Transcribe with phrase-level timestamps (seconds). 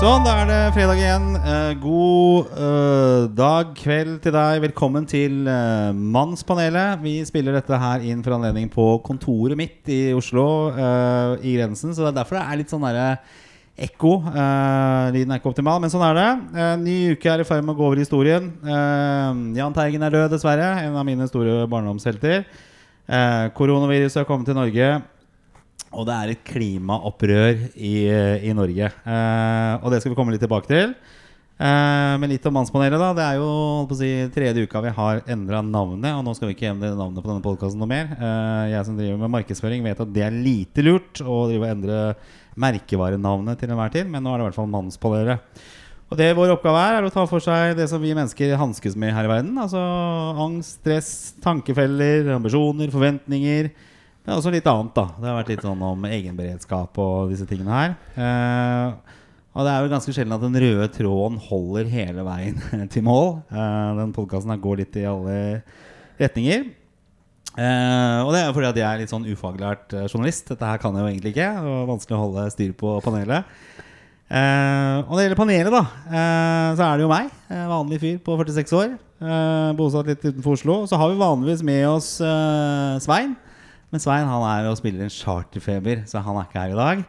[0.00, 1.24] Sånn, da er det fredag igjen.
[1.36, 4.62] Eh, god eh, dag, kveld til deg.
[4.64, 7.02] Velkommen til eh, Mannspanelet.
[7.02, 11.92] Vi spiller dette her inn for anledning på kontoret mitt i Oslo, eh, i Grensen.
[11.92, 13.10] Så det er derfor det er litt sånn derre
[13.76, 14.14] ekko.
[14.32, 16.26] Eh, lyden er ikke optimal, men sånn er det.
[16.56, 18.48] Eh, ny uke er i ferd med å gå over i historien.
[18.64, 20.78] Jahn Teigen er død, dessverre.
[20.80, 22.48] En av mine store barndomshelter.
[23.52, 24.94] Koronaviruset har kommet til Norge.
[25.90, 27.94] Og det er et klimaopprør i,
[28.46, 28.90] i Norge.
[28.90, 30.92] Eh, og det skal vi komme litt tilbake til.
[31.60, 33.00] Eh, men litt om Mannspanelet.
[33.00, 36.14] da Det er jo si, tredje uka vi har endra navnet.
[36.14, 38.14] Og nå skal vi ikke endre navnet på denne podkasten noe mer.
[38.14, 41.74] Eh, jeg som driver med markedsføring, vet at det er lite lurt å drive og
[41.74, 42.00] endre
[42.60, 44.08] merkevarenavnet til enhver tid.
[44.08, 45.60] Men nå er det i hvert fall Mannspanelet.
[46.10, 48.96] Og det vår oppgave er, er å ta for seg det som vi mennesker hanskes
[48.98, 49.52] med her i verden.
[49.62, 49.82] Altså
[50.46, 51.12] angst, stress,
[51.42, 53.70] tankefeller, ambisjoner, forventninger.
[54.20, 55.06] Det er også litt annet, da.
[55.16, 57.94] Det har vært litt sånn om egenberedskap og disse tingene her.
[58.20, 59.16] Eh,
[59.50, 62.60] og det er jo ganske sjelden at den røde tråden holder hele veien
[62.92, 63.40] til mål.
[63.48, 65.38] Eh, den podkasten går litt i alle
[66.20, 66.68] retninger.
[67.58, 70.52] Eh, og det er jo fordi at jeg er litt sånn ufaglært eh, journalist.
[70.52, 71.50] Dette her kan jeg jo egentlig ikke.
[71.66, 73.58] Var vanskelig å holde styr på panelet.
[74.30, 77.36] Eh, og når det gjelder panelet, da, eh, så er det jo meg.
[77.72, 78.98] vanlig fyr på 46 år.
[79.76, 80.82] Bosatt litt utenfor Oslo.
[80.88, 82.18] Så har vi vanligvis med oss
[83.02, 83.34] Svein.
[83.90, 87.02] Men Svein han er og spiller en charterfeber, så han er ikke her i dag.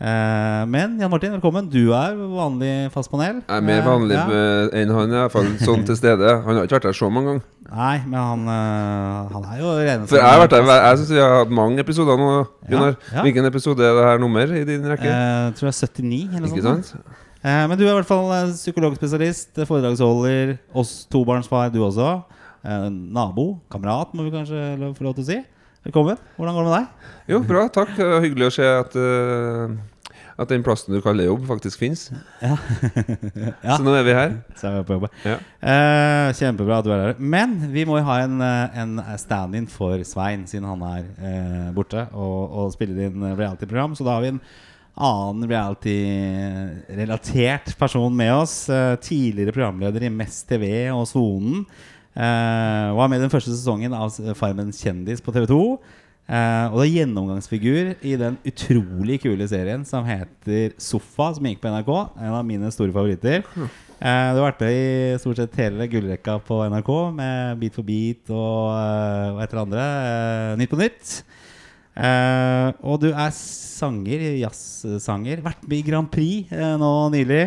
[0.00, 1.66] Uh, men Jan Martin, velkommen.
[1.68, 3.42] Du er vanlig fast panel.
[3.42, 4.68] Jeg er mer vanlig vanlig ja.
[4.80, 6.34] enn han, i hvert fall sånn til stede.
[6.44, 7.48] Han har ikke vært der så mange ganger.
[7.70, 11.12] Nei, men han, uh, han er jo rene For jeg har vært der Jeg syns
[11.12, 12.30] vi har hatt mange episoder nå.
[12.68, 13.24] Gunnar, ja.
[13.28, 15.16] hvilken episode er det her nummer i din rekke?
[15.16, 16.94] Uh, tror jeg 79 eller noe sånt.
[16.94, 17.26] sant?
[17.40, 22.18] Eh, men du er i hvert fall eh, psykologspesialist, eh, foredragsholder, oss tobarnsfar, du også.
[22.60, 25.38] Eh, nabo, kamerat, må vi kanskje få lov til å si.
[25.80, 26.12] Velkommen.
[26.36, 26.86] Hvordan går det med deg?
[27.32, 27.62] Jo, bra.
[27.72, 27.96] Takk.
[28.20, 29.72] Hyggelig å se at uh,
[30.36, 32.12] At den plassen du kaller jobb, faktisk fins.
[32.42, 32.56] Ja.
[33.64, 33.78] Ja.
[33.78, 34.44] Så nå er vi her.
[34.60, 35.06] Så er vi på jobb.
[35.24, 35.36] Ja.
[35.64, 37.14] Uh, kjempebra at du er her.
[37.16, 41.72] Men vi må jo ha en, eh, en stand-in for Svein, siden han er uh,
[41.76, 43.96] borte og, og spiller inn reality-program.
[43.96, 44.42] Så da har vi en
[45.00, 48.68] annen reality-relatert person med oss.
[49.06, 51.64] Tidligere programleder i Mest TV og Sonen.
[52.10, 55.64] Eh, var med i den første sesongen av Farmen kjendis på TV 2.
[56.30, 61.58] Uh, og det er gjennomgangsfigur i den utrolig kule serien som heter Sofa, som gikk
[61.58, 61.90] på NRK.
[62.22, 63.42] En av mine store favoritter.
[63.50, 67.88] Uh, du har vært med i stort sett hele gullrekka på NRK med Beat for
[67.88, 69.88] beat og uh, hva heter det andre?
[70.12, 71.16] Eh, nytt på nytt.
[71.98, 75.42] Eh, og du er sanger, jazzsanger.
[75.44, 77.42] Vært med i Grand Prix eh, nå nylig.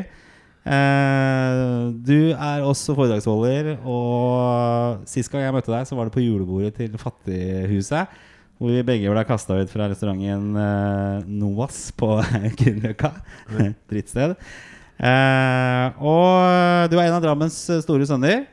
[2.04, 6.74] Du er også foredragsholder, og sist gang jeg møtte deg, så var det på julebordet
[6.76, 8.12] til Fattighuset.
[8.60, 12.10] Hvor vi begge ble kasta ut fra restauranten eh, Noas på
[12.60, 13.12] Grünerløkka.
[13.92, 14.36] Drittsted.
[15.00, 18.46] Eh, og du er en av Drammens store sønner.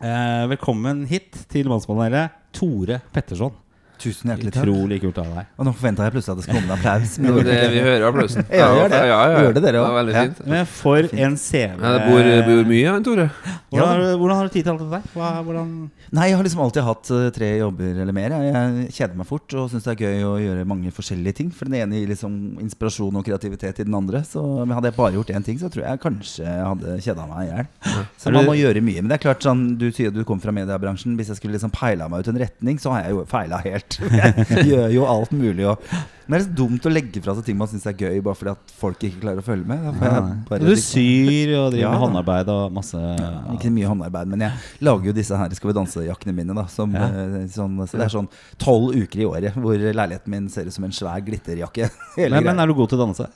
[0.00, 3.54] Eh, velkommen hit til Mannspanelet, Tore Petterson.
[4.00, 4.64] Tusen hjertelig takk.
[4.64, 5.48] Utrolig kult av deg.
[5.60, 7.16] Og nå forventa jeg plutselig at det skulle komme en applaus.
[7.20, 8.46] Men det vi hører applausen.
[8.48, 9.00] Ja, gjør det.
[9.10, 9.52] Ja, ja, ja.
[9.56, 9.96] Det dere òg.
[9.98, 10.42] veldig fint.
[10.54, 11.74] Men for en CV.
[11.76, 13.26] Ja, det bor, bor mye, han Tore.
[13.70, 15.12] Hvordan, har du, hvordan har du tid til alt dette?
[15.14, 15.74] Hva, hvordan
[16.10, 18.32] Nei, jeg har liksom alltid hatt eh, tre jobber eller mer.
[18.34, 21.52] Jeg, jeg kjeder meg fort og syns det er gøy å gjøre mange forskjellige ting.
[21.54, 22.34] For den ene gir liksom
[22.64, 24.24] inspirasjon og kreativitet i den andre.
[24.26, 27.28] Så men hadde jeg bare gjort én ting, så tror jeg kanskje jeg hadde kjeda
[27.30, 27.70] meg i hjel.
[28.18, 29.04] Så man må gjøre mye.
[29.04, 31.14] Men det er klart sånn, du sier du kommer fra mediebransjen.
[31.18, 33.89] Hvis jeg skulle liksom peila meg ut en retning, så har jeg jo feila helt.
[34.00, 35.64] Jeg gjør jo alt mulig.
[35.66, 35.78] Og,
[36.30, 38.38] men det er så dumt å legge fra seg ting man syns er gøy, bare
[38.38, 39.88] fordi at folk ikke klarer å følge med.
[40.48, 41.90] Bare Du syr og driver Ja.
[41.90, 43.00] med håndarbeid og masse
[43.56, 44.52] Ikke mye håndarbeid, men jeg
[44.86, 46.54] lager jo disse her Skal vi danse-jakkene mine.
[46.54, 47.08] da som, Ja.
[47.08, 50.72] eh, sånn, Så Det er sånn tolv uker i året hvor leiligheten min ser ut
[50.72, 51.90] som en svær glitterjakke.
[52.30, 53.26] Men, men er du god til å danse?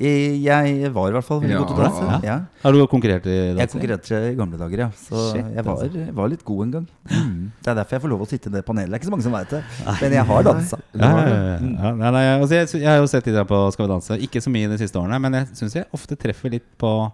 [0.00, 1.58] I- Jeg var i hvert fall veldig Ja.
[1.58, 2.04] god til å danse.
[2.04, 2.18] Ja.
[2.24, 2.36] Ja.
[2.62, 3.80] Har du konkurrert i Jeg dansing?
[3.80, 4.88] konkurrerte i gamle dager, ja.
[4.90, 6.12] Så Shit, jeg var, altså.
[6.14, 6.86] var litt god en gang.
[7.10, 7.50] Mm.
[7.62, 8.90] Det er derfor jeg får lov å sitte i det panelet.
[8.90, 9.62] Det er ikke så mange som veit det,
[10.02, 10.78] men jeg har dansa.
[10.94, 14.18] Jeg, altså, jeg, jeg har jo sett litt på Skal vi danse.
[14.20, 17.12] Ikke så mye de siste årene, men jeg syns jeg ofte treffer litt på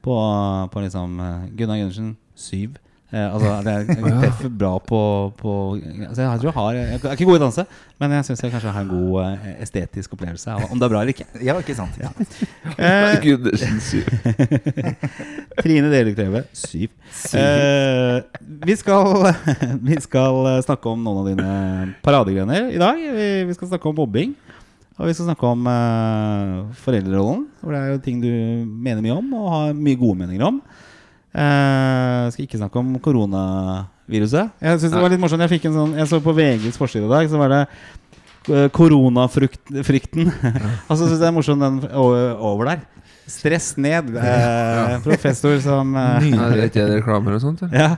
[0.00, 0.14] På,
[0.70, 2.76] på liksom eh, Gunnar Gundersen, syv.
[3.08, 4.98] Eh, altså, det, jeg treffer bra på,
[5.38, 7.62] på altså, jeg, jeg, har, jeg er ikke god i å danse,
[8.02, 10.92] men jeg syns jeg kanskje har en god eh, estetisk opplevelse av om det er
[10.92, 11.24] bra eller ikke.
[11.40, 11.96] Ja, ikke sant?
[12.78, 14.10] Eh, Gundersen syv.
[15.62, 16.20] Trine Delik
[16.52, 16.92] syv.
[17.40, 18.18] Eh,
[18.68, 19.32] vi, skal,
[19.88, 21.54] vi skal snakke om noen av dine
[22.04, 23.00] paradegrener i dag.
[23.00, 24.36] Vi, vi skal snakke om mobbing.
[24.98, 27.48] Og vi skal snakke om eh, foreldrerollen.
[27.62, 28.30] For det er jo ting du
[28.68, 30.60] mener mye om, og har mye gode meninger om.
[31.38, 34.50] Eh, skal ikke snakke om koronaviruset.
[34.64, 37.06] Jeg synes det var litt morsomt Jeg, fikk en sånn, jeg så på VGs forside
[37.06, 37.60] i dag, så var det
[38.50, 40.32] eh, koronafrykten.
[40.88, 42.82] og så syns jeg det er morsomt den over der.
[43.28, 44.14] Stress ned.
[44.16, 47.62] Eh, professor som eh, Er det ikke reklame eller sånt?
[47.70, 47.94] Ja.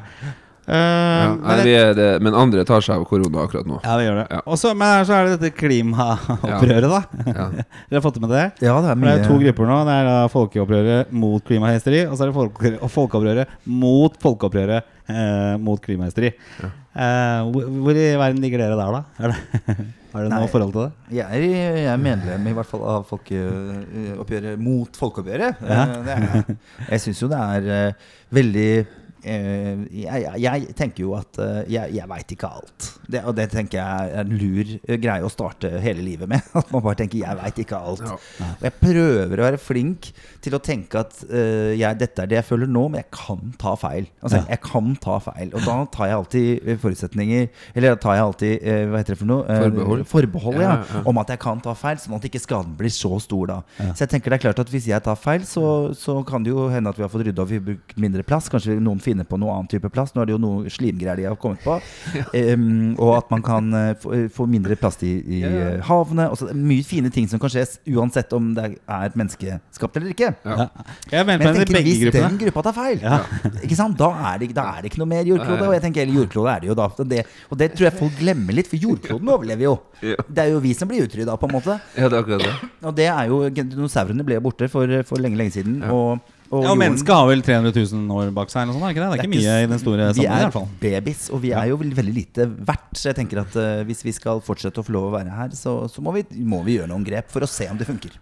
[0.70, 0.76] Eh,
[1.20, 3.80] Ja, men det- er det, men andre tar seg av korona akkurat nå.
[3.82, 4.26] ja, det gjør det.
[4.30, 4.40] Ja.
[4.46, 7.00] Og så- men så er det dette klimaopprøret, da.
[7.26, 7.46] Ja.
[7.90, 8.44] Dere har fått med det?
[8.62, 9.78] Ja, det er For mye det er to grupper nå.
[9.88, 15.56] Det er da folkeopprøret mot klimahysteri, og så er det folke, folkeopprøret mot folkeopprøret eh,
[15.58, 16.30] mot klimahysteri.
[16.62, 19.02] Eh, hvor, hvor i verden ligger dere der, da?
[19.18, 19.76] Er det,
[20.14, 20.38] dere Nei.
[20.40, 20.92] noe forhold til det?
[21.18, 25.60] Jeg er, jeg er medlem i hvert fall av folkeoppgjøret mot folkeoppgjøret.
[25.66, 25.82] Ja.
[25.82, 26.56] Eh, det er jeg.
[26.90, 27.92] Jeg syns jo det er eh,
[28.34, 32.88] veldig eh, jeg, jeg, jeg tenker jo at eh, jeg, jeg veit ikke alt.
[33.10, 36.44] Det, og det tenker jeg er en lur eh, greie å starte hele livet med.
[36.60, 38.04] At man bare tenker 'jeg veit ikke alt'.
[38.06, 38.16] Ja.
[38.50, 42.36] Og jeg prøver å være flink til å tenke at uh, jeg, dette er det
[42.38, 44.08] jeg føler nå, men jeg kan ta feil.
[44.22, 44.46] Altså, Ja.
[44.50, 45.50] Jeg kan ta feil.
[45.54, 49.14] Og da tar jeg alltid eh, forutsetninger Eller da tar jeg alltid uh, Hva heter
[49.14, 49.44] det for noe?
[49.44, 50.04] Uh, Forbehold.
[50.08, 51.02] Forbehold, ja, Ja, ja.
[51.10, 53.58] Om at jeg kan ta feil, sånn at ikke skaden blir så stor da.
[53.92, 55.64] Så jeg tenker det er klart at hvis jeg tar feil, så,
[55.98, 58.24] så kan det jo hende at vi har fått rydda og vi har brukt mindre
[58.26, 58.48] plass.
[58.52, 60.14] Kanskje noen finner på noe annen type plass.
[60.14, 61.78] Nå er det jo noe slimgreier de har kommet på.
[62.40, 65.66] Um, og at man kan eh, få, få mindre plass i, i Ja, ja.
[65.76, 66.28] eh, havene.
[66.30, 67.64] Og så det mye fine ting som kan skje,
[67.94, 70.30] uansett om det er menneskeskapt eller ikke.
[70.46, 70.68] Ja.
[71.10, 72.28] Jeg mener Men jeg tenker hvis gruppene.
[72.30, 73.18] den gruppa tar feil, Ja.
[73.64, 73.98] ikke sant?
[74.00, 75.68] Da, er det, da er det ikke noe mer jordklode.
[75.68, 76.88] Og jeg tenker eller jordklode er det jo da.
[77.14, 79.76] Det, og det tror jeg folk glemmer litt, for jordkloden overlever jo.
[80.34, 81.78] Det er jo vi som blir utrydda, på en måte.
[81.98, 82.70] ja, det er akkurat det.
[82.88, 85.80] Og det er jo Dinosaurene ble borte for, for lenge, lenge siden.
[85.84, 85.92] Ja.
[85.92, 88.90] Og, og Ja, og Mennesket har vel 300 000 år bak seg, eller sånt, er
[88.90, 89.10] det ikke det?
[89.10, 90.68] Det er ikke mye i den store Vi sammenhengen, i er hvert fall.
[90.82, 92.88] babys, og vi er jo veldig, lite verdt.
[92.98, 95.52] Så jeg tenker at uh, hvis vi skal fortsette å få lov å være her,
[95.54, 98.16] så, så må, vi, må vi gjøre noen grep for å se om det funker.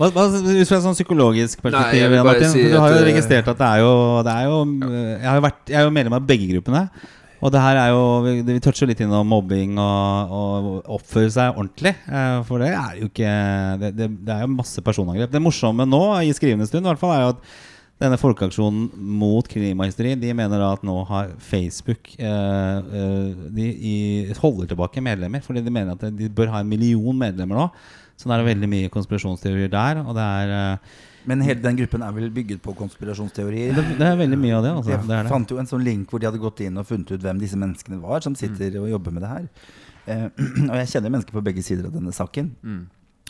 [0.00, 2.48] Hva, hva, hvis fra et sånn psykologisk perspektiv, Nei, Martin.
[2.56, 3.92] si du har jo eh, registrert at det er jo,
[4.24, 4.56] det er jo
[4.94, 6.86] jeg, har jo vært, jeg er jo medlem av begge gruppene.
[7.44, 11.58] Og det her er jo Vi, vi toucher litt innom mobbing og, og oppføre seg
[11.60, 11.92] ordentlig.
[12.08, 13.32] eh, For det er jo ikke
[13.82, 15.28] Det, det, det er jo masse personangrep.
[15.34, 17.44] Det morsomme nå, i skrivende stund, i hvert fall, er jo at
[18.02, 18.88] denne folkeaksjonen
[19.20, 23.96] mot klimahysteri De mener da at nå har Facebook eh, eh, De i,
[24.40, 25.44] holder tilbake medlemmer.
[25.44, 27.68] Fordi de mener at de bør ha en million medlemmer nå.
[28.18, 30.02] Så det er det veldig mye konspirasjonsteorier der.
[30.04, 30.98] Og det er, eh,
[31.30, 33.74] Men hele den gruppen er vel bygget på konspirasjonsteorier.
[33.74, 34.74] det, det er veldig mye av det.
[34.74, 34.90] Altså.
[34.90, 35.32] Jeg det, er det.
[35.36, 37.58] fant jo en sånn link hvor de hadde gått inn og funnet ut hvem disse
[37.58, 39.48] menneskene var, som sitter og jobber med det her.
[40.06, 40.26] Eh,
[40.70, 42.52] og jeg kjenner mennesker på begge sider av denne saken.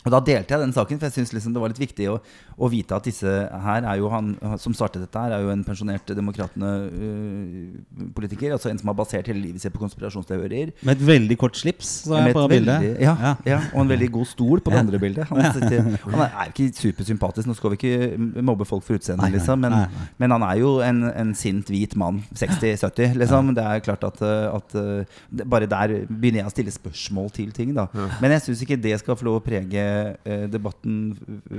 [0.05, 2.19] Og da delte jeg den saken, for jeg syns liksom det var litt viktig å,
[2.61, 3.25] å vite at disse
[3.65, 8.51] her er jo han som startet dette her, er jo en pensjonert Demokratene-politiker.
[8.55, 10.69] altså en som har basert hele livet sitt på konspirasjonsteorier.
[10.85, 12.81] Med et veldig kort slips, så jeg på bildet.
[12.81, 13.35] veldig- Ja, Ja.
[13.45, 15.27] ja, og en veldig god stol på det andre bildet.
[15.29, 15.81] Han, sitter,
[16.11, 19.73] han er ikke supersympatisk, nå skal vi ikke mobbe folk for utseendet, liksom, men,
[20.17, 23.53] men han er jo en, en sint hvit mann, 60-70, liksom.
[23.55, 25.03] Det er klart at, uh, at uh,
[25.45, 27.87] bare der begynner jeg å stille spørsmål til ting, da.
[28.21, 29.94] Men jeg syns ikke det skal få lov å prege uh,
[30.51, 31.13] debatten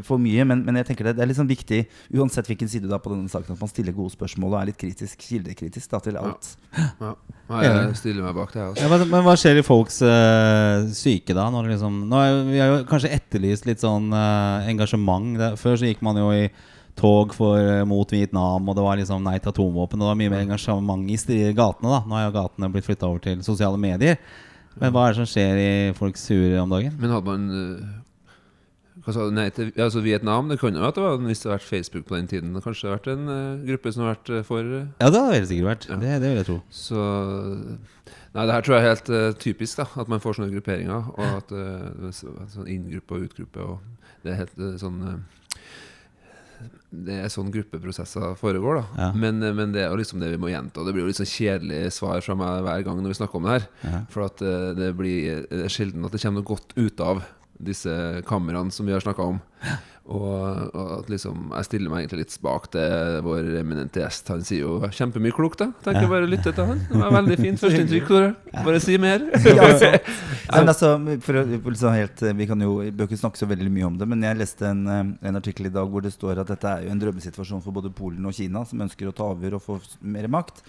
[0.06, 0.44] for mye.
[0.48, 1.82] Men, men jeg tenker det, det er liksom viktig,
[2.16, 4.70] uansett hvilken side du er på denne saken, at man stiller gode spørsmål og er
[4.70, 6.52] litt kritisk, kildekritisk da, til alt.
[6.76, 7.12] Ja.
[7.46, 10.86] Nei, jeg stiller meg bak det, jeg Ja, men, men hva skjer i folks eh,
[10.96, 11.46] syke da?
[11.54, 15.36] Når liksom, nå er, vi har jo kanskje etterlyst litt sånn eh, engasjement.
[15.38, 15.60] Der.
[15.60, 16.48] før så gikk man jo i
[16.96, 20.00] tog for, eh, mot Vietnam, og det var liksom nei til atomvåpen.
[20.00, 21.92] Og det var mye mer engasjement i gatene.
[21.92, 24.18] da Nå er jo gatene blitt flytta over til sosiale medier.
[24.80, 26.96] Men hva er det som skjer i folks huer om dagen?
[27.00, 27.86] Men hadde man eh,
[29.06, 30.48] hva sa du, nei til altså Vietnam?
[30.50, 32.56] Det kan jo at det var hvis det hadde vært Facebook på den tiden.
[32.56, 35.20] Det kanskje hadde vært en uh, gruppe som har vært uh, for uh, Ja, det
[35.20, 35.86] hadde det helt sikkert vært.
[35.86, 35.98] Ja.
[36.00, 36.56] Det, det vil jeg tro.
[36.74, 37.04] Så
[38.36, 39.86] Nei, det her tror jeg er helt typisk, da.
[40.02, 41.06] At man får sånne grupperinger.
[41.14, 43.78] Og at det så- sånn inngruppe og utgruppe og
[44.26, 44.98] Det er helt sånn
[47.06, 48.84] det er sånn gruppeprosesser foregår, da.
[48.96, 49.08] Ja.
[49.12, 50.82] Men, men det er jo liksom det vi må gjenta.
[50.82, 53.46] Det blir jo litt sånn kjedelig svar fra meg hver gang når vi snakker om
[53.46, 53.66] det her.
[53.86, 54.00] Ja.
[54.10, 54.42] For at
[54.80, 57.22] det blir det er sjelden at det kommer noe godt ut av
[57.58, 59.38] disse kameraene som vi har snakka om.
[60.06, 60.28] Og,
[60.76, 62.84] og at liksom jeg stiller meg egentlig litt bak det
[63.26, 64.28] vår eminente gjest.
[64.30, 65.72] Han sier jo kjempemye klokt, da.
[65.82, 66.10] Tenker Ja.
[66.12, 66.84] bare å lytte til han.
[66.86, 68.12] Det var veldig fint førsteinntrykk.
[68.62, 69.24] Bare si mer.
[69.56, 69.90] Ja, altså.
[70.54, 70.92] Men altså,
[71.26, 74.22] for liksom helt, vi kan jo bør ikke snakke så veldig mye om det, men
[74.22, 76.92] jeg leste en, eh, en artikkel i dag hvor det står at dette er jo
[76.94, 80.28] en drømmesituasjon for både Polen og Kina, som ønsker å ta over og få mer
[80.30, 80.62] makt.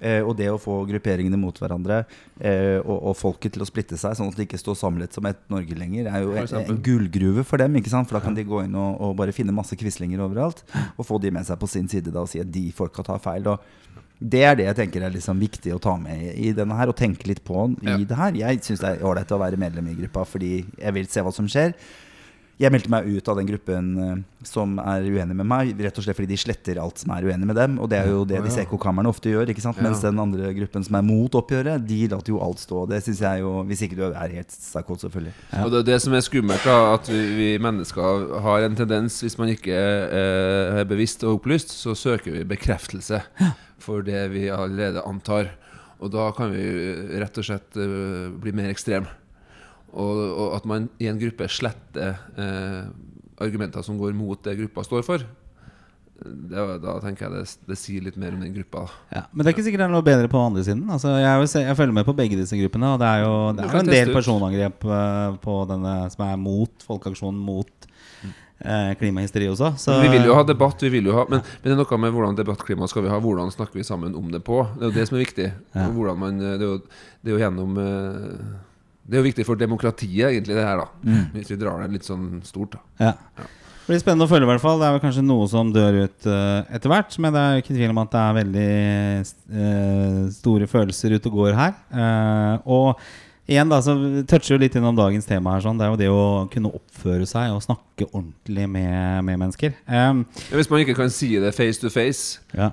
[0.00, 1.98] Eh, og det å få grupperingene mot hverandre
[2.40, 5.26] eh, og, og folket til å splitte seg, sånn at de ikke står samlet som
[5.28, 7.76] et Norge lenger, er jo en, en gullgruve for dem.
[7.76, 8.08] ikke sant?
[8.08, 10.64] For da kan de gå inn og, og bare finne masse quislinger overalt
[10.96, 13.20] og få de med seg på sin side da og si at de folka tar
[13.20, 13.44] feil.
[13.52, 13.60] Og
[14.20, 16.88] det er det jeg tenker er liksom viktig å ta med i, i denne her,
[16.92, 17.98] og tenke litt på i Ja.
[18.00, 18.40] det her.
[18.40, 21.32] Jeg syns det er ålreit å være medlem i gruppa fordi jeg vil se hva
[21.32, 21.76] som skjer.
[22.60, 26.04] Jeg meldte meg ut av den gruppen eh, som er uenig med meg, rett og
[26.04, 27.78] slett fordi de sletter alt som er uenig med dem.
[27.80, 29.48] Og det er jo det disse ekkokamrene ofte gjør.
[29.48, 29.80] ikke sant?
[29.80, 32.84] Mens den andre gruppen som er mot oppgjøret, de lar jo alt stå.
[32.90, 35.32] Det syns jeg jo Hvis ikke du er helt psykot, selvfølgelig.
[35.52, 35.64] Ja.
[35.64, 39.38] Og det det som er skummelt, da, at vi, vi mennesker har en tendens, hvis
[39.40, 43.22] man ikke eh, er bevisst og opplyst, så søker vi bekreftelse
[43.80, 45.54] for det vi allerede antar.
[46.00, 46.64] Og da kan vi
[47.20, 49.08] rett og slett eh, bli mer ekstrem.
[49.90, 52.82] Og, og at man i en gruppe sletter eh,
[53.40, 55.24] argumenter som går mot det gruppa står for.
[56.20, 58.84] Det, da tenker jeg det, det sier litt mer om den gruppa.
[59.08, 60.82] Ja, men det er ikke sikkert det er noe bedre på andre siden.
[60.92, 63.64] Altså, jeg, se, jeg følger med på begge disse gruppene, og det er jo, det
[63.64, 67.88] er en del personangrep eh, på denne som er mot Folkeaksjonen mot
[68.60, 69.72] eh, klimahysteri også.
[69.80, 72.00] Så, vi vil jo ha debatt, vi vil jo ha men, men det er noe
[72.04, 73.20] med hvordan debattklima skal vi ha.
[73.24, 74.60] Hvordan snakker vi sammen om det på?
[74.76, 75.52] Det er jo det som er viktig.
[75.72, 75.88] Ja.
[76.12, 76.76] Man, det, er jo,
[77.24, 78.58] det er jo gjennom eh,
[79.10, 80.84] Det er jo viktig for demokratiet, egentlig, det her.
[80.84, 82.76] da Hvis vi drar det litt sånn stort.
[82.78, 83.14] da Ja.
[83.90, 84.46] Det blir spennende å følge.
[84.46, 87.16] i hvert fall Det er vel kanskje noe som dør ut uh, etter hvert.
[87.18, 88.74] Men det er ikke tvil om at det er veldig
[89.56, 91.74] uh, store følelser ute og går her.
[91.90, 93.02] Uh, og
[93.50, 93.94] igjen da så
[94.30, 95.64] toucher jo litt innom dagens tema her.
[95.64, 95.78] Sånn.
[95.78, 99.74] Det er jo det å kunne oppføre seg og snakke ordentlig med, med mennesker.
[99.90, 102.70] Um, Hvis man ikke kan si det face to face, ja.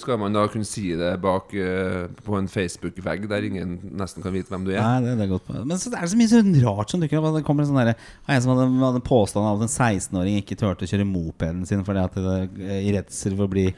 [0.00, 4.34] skal man da kunne si det bak uh, på en Facebook-vegg der ingen nesten kan
[4.34, 4.80] vite hvem du er?
[4.80, 7.20] Nei, det, det er godt Men så er det så mye sånn rart som dukker
[7.20, 7.32] opp.
[7.36, 10.88] Det kommer en sånn En som hadde, hadde påstand av at en 16-åring ikke turte
[10.88, 12.38] å kjøre mopeden sin fordi at det,
[12.80, 13.68] i redsel for å bli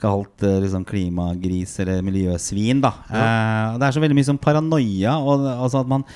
[0.00, 2.82] kalt eh, liksom klimagris eller miljøsvin.
[2.84, 2.94] Da.
[3.08, 5.16] Eh, det er så veldig mye sånn paranoia.
[5.20, 6.06] Og, altså at man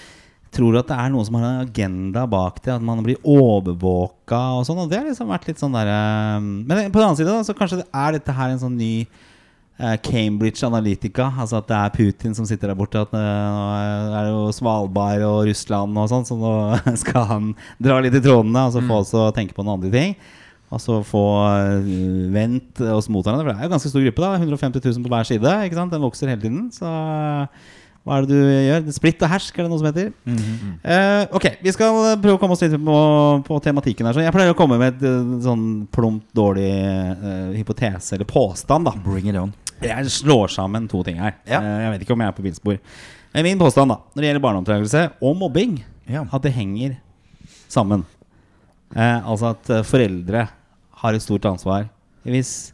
[0.55, 2.73] tror at det er noen som har en agenda bak det.
[2.77, 4.83] At man blir overvåka og sånn.
[4.85, 7.45] Og det har liksom vært litt sånn derre eh, Men på den annen side da,
[7.47, 11.29] så kanskje det er dette her en sånn ny eh, Cambridge Analytica.
[11.33, 13.03] Altså at det er Putin som sitter der borte.
[13.03, 16.55] At eh, nå er det jo Svalbard og Russland og sånn, så nå
[17.05, 19.95] skal han dra litt i trådene og så få oss å tenke på noen andre
[19.95, 20.17] ting.
[20.75, 21.87] Og så få eh,
[22.35, 23.47] vendt oss mot hverandre.
[23.47, 24.27] For det er jo ganske stor gruppe.
[24.27, 25.55] da 150 000 på hver side.
[25.69, 25.95] Ikke sant?
[25.95, 26.67] Den vokser hele tiden.
[26.75, 27.73] Så eh,
[28.05, 28.89] hva er det du gjør?
[28.93, 30.11] Splitt og hersk, er det noe som heter.
[30.29, 32.97] Eh, ok, vi skal prøve å komme oss litt på,
[33.47, 34.17] på tematikken her.
[34.19, 35.63] Så jeg pleier å komme med et sånn
[35.95, 38.91] plumpt dårlig uh, hypotese eller påstand.
[38.91, 39.55] da Bring it on.
[39.81, 41.39] Jeg slår sammen to ting her.
[41.49, 41.63] Ja.
[41.65, 42.77] Uh, Jeg vet ikke om jeg er på villspor.
[43.49, 45.79] Min påstand da når det gjelder barneoppdragelse og mobbing,
[46.13, 46.27] Ja.
[46.29, 46.99] at det henger
[47.73, 48.05] sammen.
[48.95, 50.45] Eh, altså at foreldre
[51.05, 51.91] har et stort ansvar
[52.25, 52.73] hvis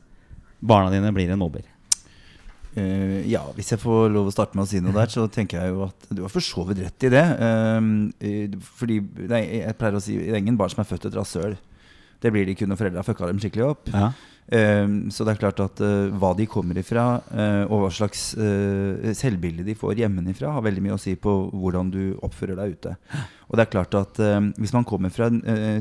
[0.63, 1.67] barna dine blir en mobber.
[2.71, 5.59] Uh, ja, hvis jeg får lov å starte med å si noe der, så tenker
[5.59, 7.25] jeg jo at du har for så vidt rett i det.
[7.47, 11.19] Eh, fordi nei, jeg pleier å si det er ingen barn som er født et
[11.19, 11.57] rasshøl.
[12.21, 13.91] Det blir de kun når foreldra fucka dem skikkelig opp.
[13.91, 14.13] Ja.
[14.51, 17.05] Um, så det er klart at eh, hva de kommer ifra,
[17.71, 18.23] og hva slags
[19.19, 22.95] selvbilde de får hjemmefra, har veldig mye å si på hvordan du oppfører deg ute.
[23.51, 25.27] Og det er klart at eh, hvis man kommer fra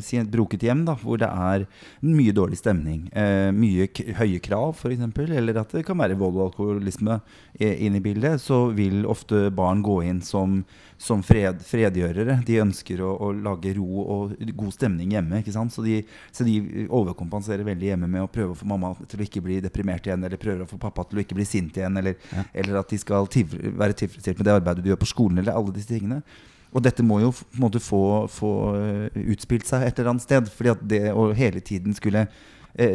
[0.02, 1.68] si et broket hjem da, hvor det er
[2.02, 3.86] mye dårlig stemning, eh, mye
[4.18, 7.20] høye krav f.eks., eller at det kan være vold og alkoholisme
[7.60, 10.60] inne inn i bildet, så vil ofte barn gå inn som,
[11.02, 12.40] som fred, fredgjørere.
[12.48, 15.42] De ønsker å, å lage ro og god stemning hjemme.
[15.42, 15.74] ikke sant?
[15.76, 16.00] Så de,
[16.36, 19.60] så de overkompenserer veldig hjemme med å prøve å få mamma til å ikke bli
[19.66, 22.44] deprimert igjen, eller prøver å få pappa til å ikke bli sint igjen, eller, Ja.
[22.64, 25.58] eller at de skal tivre, være tilfredsstilt med det arbeidet du gjør på skolen, eller
[25.58, 26.22] alle disse tingene.
[26.70, 30.50] Og dette må jo på få, få eh, utspilt seg et eller annet sted.
[30.54, 32.28] fordi at det å hele tiden skulle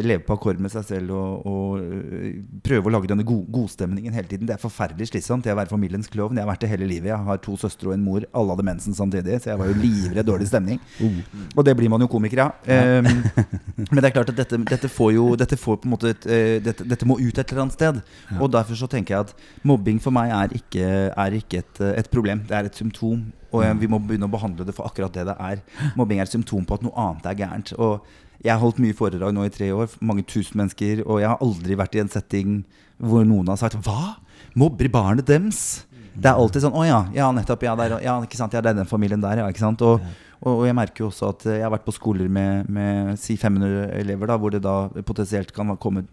[0.04, 4.14] leve på akkord med seg selv og, og eh, prøve å lage denne go godstemningen
[4.16, 5.46] hele tiden, det er forferdelig slitsomt.
[5.50, 6.38] Å være familiens klovn.
[6.38, 7.10] Jeg har vært det hele livet.
[7.12, 8.24] Jeg har to søstre og en mor.
[8.32, 10.80] Alle hadde mensen samtidig, så jeg var jo livredd dårlig stemning.
[11.54, 12.56] Og det blir man jo komiker av.
[12.64, 13.10] Um,
[13.90, 16.26] men det er klart at dette, dette får jo Dette får på en måte et,
[16.30, 18.02] eh, dette, dette må ut et eller annet sted.
[18.38, 21.96] Og derfor så tenker jeg at mobbing for meg er ikke, er ikke et, eh,
[22.00, 22.44] et problem.
[22.48, 23.26] Det er et symptom.
[23.54, 25.62] Og eh, vi må begynne å behandle det for akkurat det det er.
[25.98, 27.74] Mobbing er et symptom på at noe annet er gærent.
[27.78, 28.06] Og
[28.44, 31.40] jeg har holdt mye foredrag nå i tre år, mange tusen mennesker, og jeg har
[31.44, 32.58] aldri vært i en setting
[33.00, 34.18] hvor noen har sagt Hva?
[34.54, 35.84] Mobber barnet dems?'
[36.14, 37.64] Det er alltid sånn Å ja, ja, nettopp.
[37.66, 38.52] Ja, der, ja, ikke sant?
[38.54, 39.48] ja, det er den familien der, ja.
[39.50, 39.82] Ikke sant?
[39.82, 40.04] Og,
[40.44, 43.14] og, og jeg merker jo også at eh, jeg har vært på skoler med, med
[43.20, 44.74] si 500 elever, da, hvor det da
[45.06, 46.04] potensielt kan komme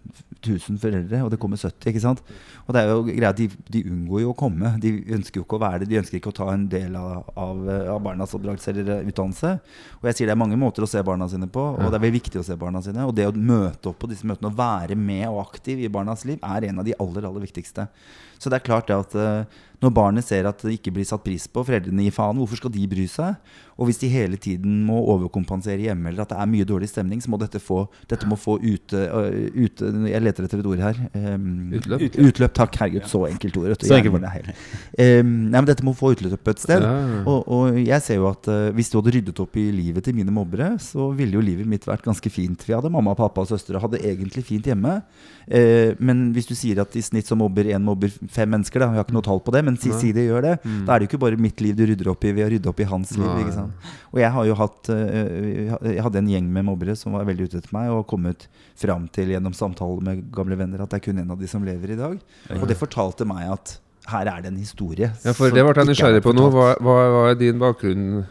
[0.42, 1.90] 1000 foreldre, og det kommer 70.
[1.92, 2.24] ikke sant?
[2.66, 4.74] Og det er jo greia, de, de unngår jo å komme.
[4.82, 5.92] De ønsker jo ikke å være det.
[5.92, 7.62] De ønsker ikke å ta en del av, av,
[7.98, 9.54] av barnas oppdragelse eller eh, utdannelse.
[10.00, 12.06] Og jeg sier det er mange måter å se barna sine på, og det er
[12.08, 13.06] veldig viktig å se barna sine.
[13.06, 16.26] Og det å møte opp på disse møtene og være med og aktiv i barnas
[16.30, 17.90] liv er en av de aller, aller viktigste.
[18.42, 21.24] Så det er klart det at eh, når barnet ser at det ikke blir satt
[21.26, 23.38] pris på, foreldrene gir faen, hvorfor skal de bry seg?
[23.82, 27.22] Og hvis de hele tiden må overkompensere hjemme, eller at det er mye dårlig stemning,
[27.24, 27.80] så må dette få,
[28.12, 31.00] dette må få ute, øh, ute Jeg leter etter et ord her.
[31.18, 32.04] Um, Utløp?
[32.28, 32.78] Utløp, takk.
[32.78, 33.72] Herregud, så enkelt ord.
[33.72, 33.88] vet du.
[33.90, 34.52] Så enkelt er helt-
[35.02, 36.84] Um, nei, men dette må få utløp et sted.
[36.86, 37.24] Ja.
[37.26, 40.14] Og, og jeg ser jo at uh, hvis du hadde ryddet opp i livet til
[40.14, 42.68] mine mobbere, så ville jo livet mitt vært ganske fint.
[42.68, 45.00] Vi hadde mamma, pappa og søstre og hadde egentlig fint hjemme.
[45.50, 48.88] Uh, men hvis du sier at i snitt så mobber én mobber fem mennesker, da,
[48.94, 50.86] vi har ikke noe tall på det, men si, si det gjør det, Mm.
[50.88, 52.70] da er det jo ikke bare mitt liv du rydder opp i ved å rydde
[52.72, 53.28] opp i hans liv.
[53.44, 53.90] Ikke sant?
[54.14, 57.50] Og jeg har jo hatt eh, Jeg hadde en gjeng med mobbere som var veldig
[57.50, 58.48] ute etter meg, og kommet
[58.80, 61.64] fram til gjennom samtaler med gamle venner at det er kun en av de som
[61.66, 62.20] lever i dag.
[62.60, 63.78] Og det fortalte meg at
[64.12, 65.12] her er det en historie.
[65.24, 66.48] Ja, for det ble jeg er nysgjerrig på nå.
[66.54, 68.24] Hva, hva, hva er din bakgrunn,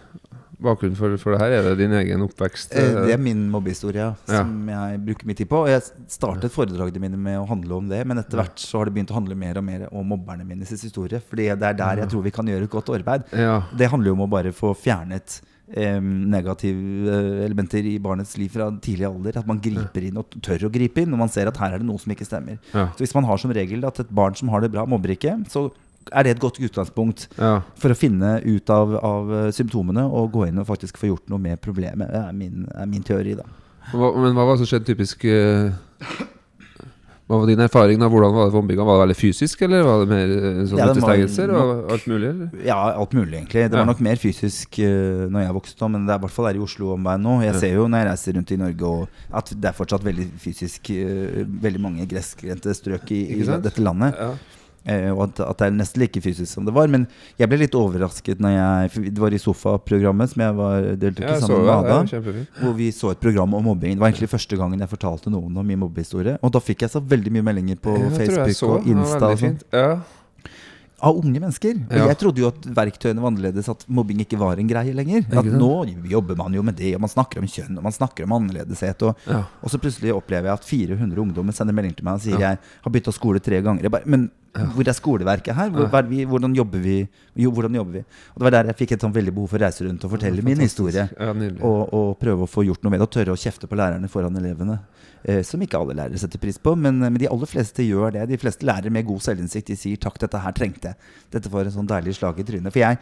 [0.63, 1.55] bakgrunn for, for det her?
[1.59, 2.75] Er det din egen oppvekst?
[2.77, 4.15] Eh, Det er min mobbehistorie Ja.
[4.27, 5.63] som jeg bruker mye tid på.
[5.65, 8.87] Og jeg startet foredragene mine med å handle om det, men etter hvert så har
[8.91, 11.21] det begynt å handle mer og mer om mobberne mine sin historie.
[11.21, 13.25] Fordi det er der jeg tror vi kan gjøre et godt arbeid.
[13.33, 13.63] Ja.
[13.77, 15.41] Det handler jo om å bare få fjernet
[15.75, 19.39] eh, negative eh, elementer i barnets liv fra tidlig alder.
[19.41, 21.79] At man griper inn og tør å gripe inn når man ser at her er
[21.83, 22.59] det noe som ikke stemmer.
[22.75, 22.89] Ja.
[22.97, 25.37] Så hvis man har som regel at et barn som har det bra, mobber ikke,
[25.51, 25.69] så
[26.13, 27.61] er det et godt utgangspunkt ja.
[27.79, 31.31] for å finne ut av, av eh, symptomene og gå inn og faktisk få gjort
[31.33, 32.11] noe med problemet.
[32.11, 33.47] Det er min, er min teori, da.
[33.95, 35.73] Hva, men hva var det som skjedde typisk eh,
[37.31, 37.99] Hva var din erfaring?
[38.03, 38.09] da?
[38.11, 38.85] Hvordan var det for mobbinga?
[38.87, 41.05] Var det veldig fysisk, eller var det mer eh, sånn Ja, nok-
[41.55, 42.29] og alt mulig?
[42.31, 42.49] Eller?
[42.67, 43.65] Ja, alt mulig, egentlig.
[43.71, 43.91] Det var Ja.
[43.93, 46.59] nok mer fysisk uh, når jeg vokste opp, men det er i hvert fall her
[46.59, 47.37] i Oslo om meg nå.
[47.45, 47.61] Jeg Ja.
[47.61, 51.45] ser jo når jeg reiser rundt i Norge at det er fortsatt veldig fysisk uh,
[51.63, 54.19] Veldig mange gressgrendte strøk i, i dette landet.
[54.87, 56.87] Eh, og at, at det er nesten like fysisk som det var.
[56.89, 57.07] Men
[57.39, 61.41] jeg ble litt overrasket når jeg Det var i Sofa-programmet som jeg var deltok i
[61.41, 62.47] sammen med Ada.
[62.63, 63.95] Hvor vi så et program om mobbing.
[63.99, 66.39] Det var egentlig første gangen jeg fortalte noen om min mobbehistorie.
[66.43, 69.31] Og da fikk jeg så veldig mye meldinger på jeg Facebook så og Insta.
[69.35, 69.65] Og sånt.
[69.73, 70.01] Ja.
[71.03, 71.79] av unge mennesker.
[71.89, 72.07] Og Ja.
[72.09, 75.25] jeg trodde jo at verktøyene var annerledes, at mobbing ikke var en greie lenger.
[75.33, 78.25] At nå jobber man jo med det, og man snakker om kjønn, og man snakker
[78.25, 79.01] om annerledeshet.
[79.09, 79.45] Og, Ja.
[79.63, 82.51] og så plutselig opplever jeg at 400 ungdommer sender melding til meg og sier Ja.
[82.51, 83.89] jeg har bytta skole tre ganger.
[83.89, 84.31] Bare, men.
[84.53, 85.71] Hvor er skoleverket her?
[85.71, 86.01] Hvor, Ja.
[86.03, 87.09] vi, hvordan, jobber vi?
[87.37, 87.99] Jo, hvordan jobber vi?
[88.35, 90.11] Og det var der jeg fikk et sånn veldig behov for å reise rundt og
[90.11, 91.09] fortelle min historie.
[91.19, 91.31] Ja.
[91.63, 94.11] Og, og prøve å få gjort noe med det, og tørre å kjefte på lærerne
[94.11, 94.81] foran elevene.
[95.23, 98.29] Eh, som ikke alle lærere setter pris på, men, men de aller fleste gjør det.
[98.31, 100.97] De fleste lærere med god selvinnsikt De sier 'takk, dette her trengte jeg'.
[101.31, 102.73] Dette var en sånn deilig slag i trynet.
[102.73, 102.99] For jeg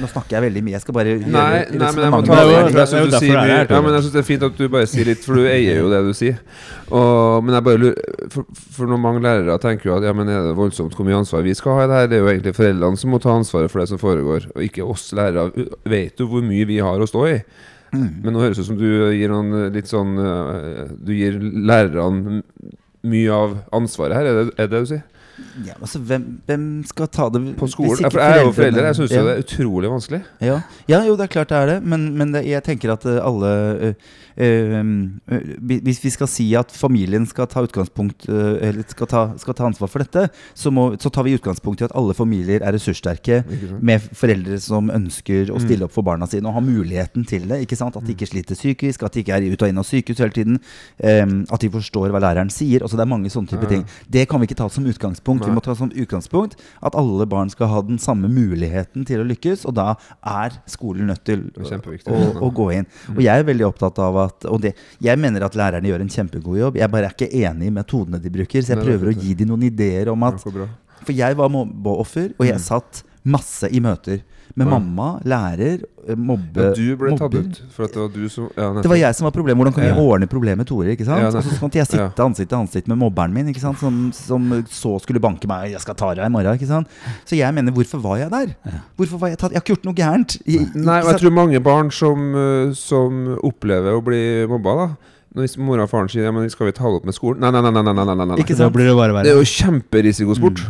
[0.00, 0.74] Nå snakker jeg veldig mye.
[0.76, 3.60] Jeg skal bare Nei, nei, men jeg må ta er for Jeg synes det ja,
[3.64, 6.40] det er fint at du bare sier litt, for du eier jo det du sier.
[6.88, 10.30] Og, men jeg bare lurer For, for når mange lærere tenker jo at ja, men
[10.32, 12.32] er det voldsomt hvor mye ansvar vi skal ha i det her, det er jo
[12.34, 15.66] egentlig foreldrene som må ta ansvaret for det som foregår, og ikke oss lærere.
[15.88, 17.38] Vet du hvor mye vi har å stå i?
[17.94, 18.08] Mm.
[18.24, 22.42] Men nå høres det ut som du gir noen litt sånn øh, Du gir lærerne
[23.06, 25.04] mye av ansvaret her, er det er det, det du sier?
[25.66, 27.98] Ja, altså, hvem, hvem skal ta det På skolen?
[28.00, 29.22] Ja, for jeg er jo forelder, jeg syns Ja.
[29.26, 30.20] det er utrolig vanskelig.
[30.40, 30.60] Ja.
[30.88, 31.78] ja, jo, det er klart det er det.
[31.82, 33.50] Men, men det, jeg tenker at eh, alle
[33.90, 39.56] eh, Hvis vi skal si at familien skal ta utgangspunkt eh, Eller skal ta, skal
[39.56, 42.74] ta ansvar for dette, så, må, så tar vi utgangspunkt i at alle familier er
[42.76, 43.42] ressurssterke.
[43.80, 45.62] Med foreldre som ønsker å Mm.
[45.64, 47.62] stille opp for barna sine og har muligheten til det.
[47.64, 47.96] Ikke sant?
[47.96, 50.30] At de ikke sliter psykisk, at de ikke er ut og inn av sykehus hele
[50.36, 50.58] tiden.
[51.02, 52.82] em, at de forstår hva læreren sier.
[52.82, 53.84] Altså, det er mange sånne type ting.
[54.10, 55.46] Det kan vi ikke ta som utgangspunkt.
[55.46, 59.26] Vi må ta som utgangspunkt at alle barn skal ha den samme muligheten til å
[59.26, 59.94] lykkes, og da
[60.24, 61.80] er skolen nødt til er
[62.12, 62.86] å, å gå inn.
[63.16, 66.08] Og jeg er veldig opptatt av at Og det, jeg mener at lærerne gjør en
[66.12, 66.76] kjempegod jobb.
[66.80, 69.16] Jeg bare er ikke enig i metodene de bruker, så jeg Nei, er prøver å
[69.22, 70.42] gi dem noen ideer om at.
[71.06, 72.64] For jeg var mobbeoffer, og jeg Mm.
[72.66, 74.20] satt masse i møter
[74.56, 74.78] med Ja.
[74.78, 78.48] mamma, lærer, eh, mobbe Ja, du ble tatt ut for at det var du som
[78.56, 79.60] ja, Det var jeg som var problemet.
[79.60, 79.96] Hvordan kan vi Ja.
[80.00, 80.96] ordne problemet med Tore?
[80.96, 81.20] ikke sant?
[81.20, 83.78] Ja, og så kan jeg sitte ansikt til ansikt med mobberen min, ikke sant?
[83.78, 85.72] Som, som så skulle banke meg.
[85.72, 86.54] 'Jeg skal ta deg i morgen'.
[86.56, 86.88] ikke sant?
[87.26, 88.56] Så jeg mener, hvorfor var jeg der?
[88.96, 89.52] Hvorfor var Jeg tatt?
[89.52, 90.38] Jeg har ikke gjort noe gærent.
[90.46, 94.96] Ikke Nei, og jeg tror mange barn som, uh, som opplever å bli mobba, da
[95.36, 97.40] Når mora og faren sier ja, men 'skal vi ta det opp med skolen'?
[97.40, 97.70] Nei, nei, nei.
[97.70, 98.36] nei, nei, nei, nei, nei.
[98.38, 100.64] Ikke Da blir det bare Det er jo kjemperisikosport.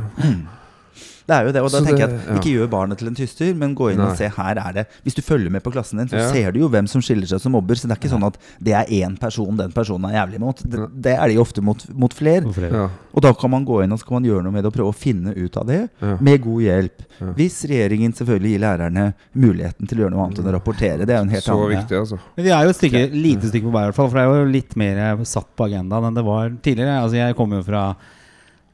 [1.27, 3.09] Det er jo det, og da Så tenker det- jeg at Ikke gjør barnet til
[3.09, 4.07] en tyster, men gå inn Nei.
[4.11, 6.31] og se her er det Hvis du følger med på klassen din, så Ja.
[6.33, 7.75] ser du jo hvem som skiller seg som mobber.
[7.75, 10.57] Så det er ikke sånn at det er én person den personen er jævlig mot.
[10.62, 12.47] Det, det er de ofte mot, mot flere.
[12.73, 14.67] Ja, Og da kan man gå inn og så kan man gjøre noe med det
[14.73, 16.17] og prøve å finne ut av det ja.
[16.21, 16.99] med god hjelp.
[17.21, 17.27] Ja.
[17.33, 21.07] Hvis regjeringen selvfølgelig gir lærerne muligheten til å gjøre noe annet enn å rapportere.
[21.07, 22.19] Det er jo en helt Så annen viktig, altså.
[22.37, 24.09] Men vi er jo et stykke, lite stykke på vei, i hvert fall.
[24.11, 27.03] For det er jo litt mer satt på agendaen enn det var tidligere.
[27.03, 27.97] Altså Jeg kommer jo fra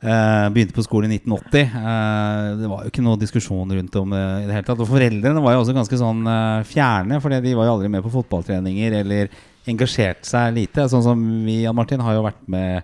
[0.02, 1.76] Begynte på skolen i 1980.
[1.78, 4.82] Eh, det var jo ikke noe diskusjon rundt om det i det hele tatt.
[4.82, 8.02] Og foreldrene var jo også ganske sånn eh, fjerne, for de var jo aldri med
[8.02, 9.30] på fotballtreninger eller
[9.70, 10.88] engasjert seg lite.
[10.90, 12.82] Sånn som vi, Jan Martin, har jo vært med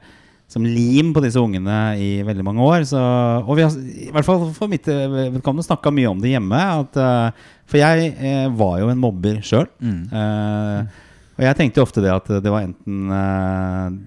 [0.49, 2.87] som lim på disse ungene i veldig mange år.
[2.89, 3.01] Så,
[3.43, 5.05] og vi har i hvert fall for mitt eh,
[5.35, 6.61] vedkommende snakka mye om det hjemme.
[6.85, 9.69] At, eh, for jeg eh, var jo en mobber sjøl.
[9.83, 10.01] Mm.
[10.09, 11.03] Eh,
[11.39, 13.99] og jeg tenkte jo ofte det at det var enten eh,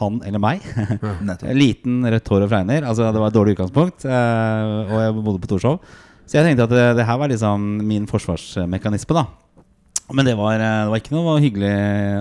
[0.00, 0.64] han eller meg.
[1.60, 2.86] Liten, rødt hår og fregner.
[2.88, 4.06] Altså, det var et dårlig utgangspunkt.
[4.08, 5.78] eh, og jeg bodde på Torshov.
[6.26, 9.16] Så jeg tenkte at det, det her var liksom min forsvarsmekanisme.
[9.16, 9.24] da
[10.14, 11.74] Men det var, eh, det var ikke noe hyggelig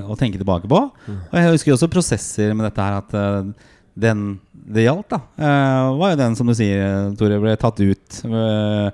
[0.10, 0.82] å tenke tilbake på.
[1.10, 3.52] Og jeg husker også prosesser med dette her at eh,
[4.00, 4.28] den
[4.70, 5.18] det gjaldt, da,
[5.98, 8.20] var jo den som du sier, Tore, ble tatt ut.
[8.22, 8.92] Det,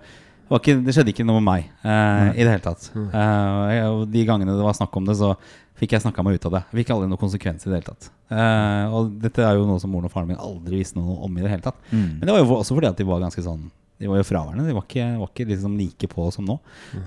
[0.47, 2.85] var ikke, det skjedde ikke noe med meg i det hele tatt.
[2.95, 5.33] Eh, og de gangene det var snakk om det, så
[5.79, 6.61] fikk jeg snakka meg ut av det.
[6.71, 8.11] Jeg fikk aldri noen konsekvenser i det hele tatt.
[8.31, 11.35] Eh, og dette er jo noe som moren og faren min aldri visste noe om
[11.35, 11.79] i det hele tatt.
[11.91, 12.19] Mm.
[12.19, 14.67] Men det var jo også fordi at de var ganske sånn De var jo fraværende.
[14.67, 16.57] De var ikke, var ikke liksom like på som nå.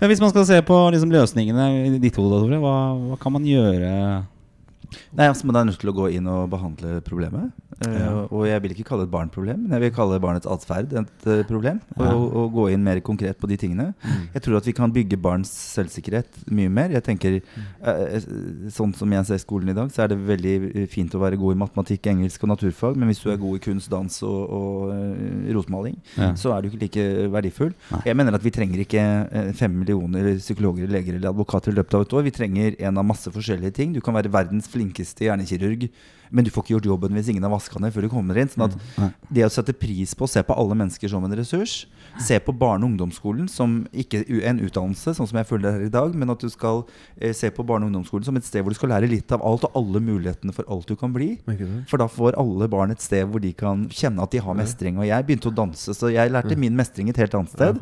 [0.00, 2.76] Men hvis man skal se på liksom løsningene i ditt hode, hva,
[3.10, 3.90] hva kan man gjøre?
[5.16, 7.50] Nei, altså, Man er nødt til å gå inn og behandle problemet.
[7.84, 8.26] Eh, Ja.
[8.34, 11.26] Og jeg vil ikke kalle det et barnproblem, men jeg vil kalle barnets atferd et
[11.28, 11.78] uh, problem.
[11.96, 12.08] Ja.
[12.14, 13.92] Og, og gå inn mer konkret på de tingene.
[14.34, 16.90] Jeg tror at vi kan bygge barns selvsikkerhet mye mer.
[16.96, 18.18] Jeg tenker uh,
[18.74, 21.54] Sånn som jeg ser skolen i dag, så er det veldig fint å være god
[21.54, 25.54] i matematikk, engelsk og naturfag, men hvis du er god i kunst, dans og, og
[25.54, 26.32] rotmaling, Ja.
[26.38, 27.72] så er du ikke like verdifull.
[27.92, 28.02] Nei.
[28.10, 29.04] Jeg mener at vi trenger ikke
[29.58, 32.26] fem millioner psykologer, leger eller advokater i løpet av et år.
[32.28, 33.94] Vi trenger en av masse forskjellige ting.
[33.94, 35.88] Du kan være verdens flinkeste hjernekirurg,
[36.30, 38.50] men du får ikke gjort jobben hvis ingen har vaska ned før du kommer inn.
[38.52, 38.74] Sånn at
[39.32, 41.86] det å sette pris på å se på alle mennesker som en ressurs,
[42.20, 45.86] se på barne- og ungdomsskolen som ikke en utdannelse, sånn som jeg føler det her
[45.86, 46.82] i dag, men at du skal
[47.16, 49.40] eh, se på barne- og ungdomsskolen som et sted hvor du skal lære litt av
[49.40, 51.38] alt og alle mulighetene for alt du kan bli.
[51.88, 54.98] For da får alle barn et sted hvor de kan kjenne at de har mestring.
[55.00, 57.80] Og jeg begynte å danse, så jeg lærte min mestring et helt annet sted.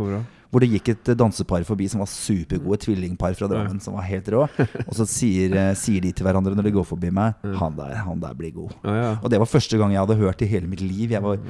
[0.50, 3.80] Hvor det gikk et dansepar forbi som var supergode tvillingpar fra Drammen.
[3.82, 4.44] Som var helt rå.
[4.86, 7.94] Og så sier, eh, sier de til hverandre når de går forbi meg Han der,
[8.06, 8.74] han der blir god.
[8.84, 9.12] Ja, ja.
[9.22, 11.10] Og det var første gang jeg hadde hørt i hele mitt liv.
[11.14, 11.40] Jeg var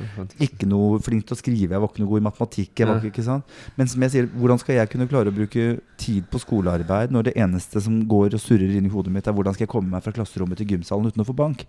[0.43, 2.73] ikke noe flink til å skrive, jeg var ikke noe god i matematikk.
[2.77, 3.41] Ikke?
[3.77, 5.67] Men som jeg sier, hvordan skal jeg kunne klare å bruke
[6.01, 9.37] tid på skolearbeid når det eneste som går og surrer inn i hodet mitt, er
[9.37, 11.65] hvordan skal jeg komme meg fra klasserommet til gymsalen uten å få bank?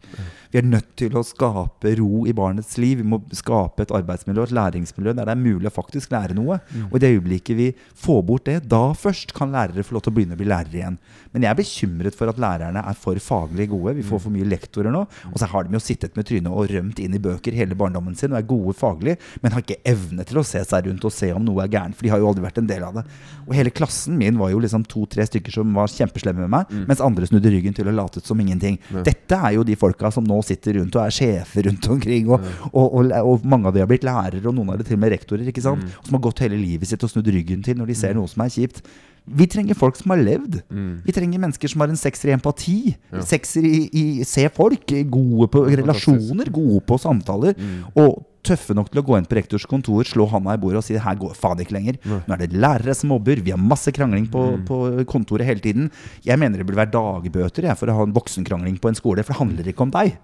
[0.51, 3.01] Vi er nødt til å skape ro i barnets liv.
[3.01, 6.59] Vi må skape et arbeidsmiljø, et læringsmiljø der det er mulig å faktisk lære noe.
[6.91, 10.17] Og det øyeblikket vi får bort det, da først kan lærere få lov til å
[10.17, 10.99] begynne å bli lærere igjen.
[11.33, 13.95] Men jeg er bekymret for at lærerne er for faglig gode.
[13.97, 15.03] Vi får for mye lektorer nå.
[15.31, 18.15] Og så har de jo sittet med trynet og rømt inn i bøker hele barndommen
[18.17, 21.13] sin og er gode faglig, men har ikke evne til å se seg rundt og
[21.13, 23.03] se om noe er gærent, for de har jo aldri vært en del av det.
[23.45, 27.03] Og hele klassen min var jo liksom to-tre stykker som var kjempeslemme med meg, mens
[27.03, 28.79] andre snudde ryggen til og latet som ingenting.
[29.07, 32.43] Dette er jo de folka som nå sitter rundt og er sjefer rundt omkring, og,
[32.71, 35.03] og, og, og mange av de har blitt lærere, og noen av de til og
[35.05, 35.85] med rektorer, ikke sant?
[36.01, 38.29] Og som har gått hele livet sitt og snudd ryggen til når de ser noe
[38.29, 38.83] som er kjipt.
[39.27, 40.61] Vi trenger folk som har levd.
[41.03, 42.77] Vi trenger mennesker som har en sekser i empati.
[43.27, 44.87] Sekser i, i se folk.
[45.11, 47.57] Gode på relasjoner, gode på samtaler.
[47.99, 50.85] Og tøffe nok til å gå inn på rektors kontor, slå handa i bordet og
[50.87, 51.99] si her går faen ikke lenger.
[52.07, 54.79] Nå er det lærere som mobber, vi har masse krangling på, på
[55.09, 55.89] kontoret hele tiden.
[56.25, 59.25] Jeg mener det burde være dagbøter jeg, for å ha en voksenkrangling på en skole,
[59.25, 60.15] for det handler ikke om deg.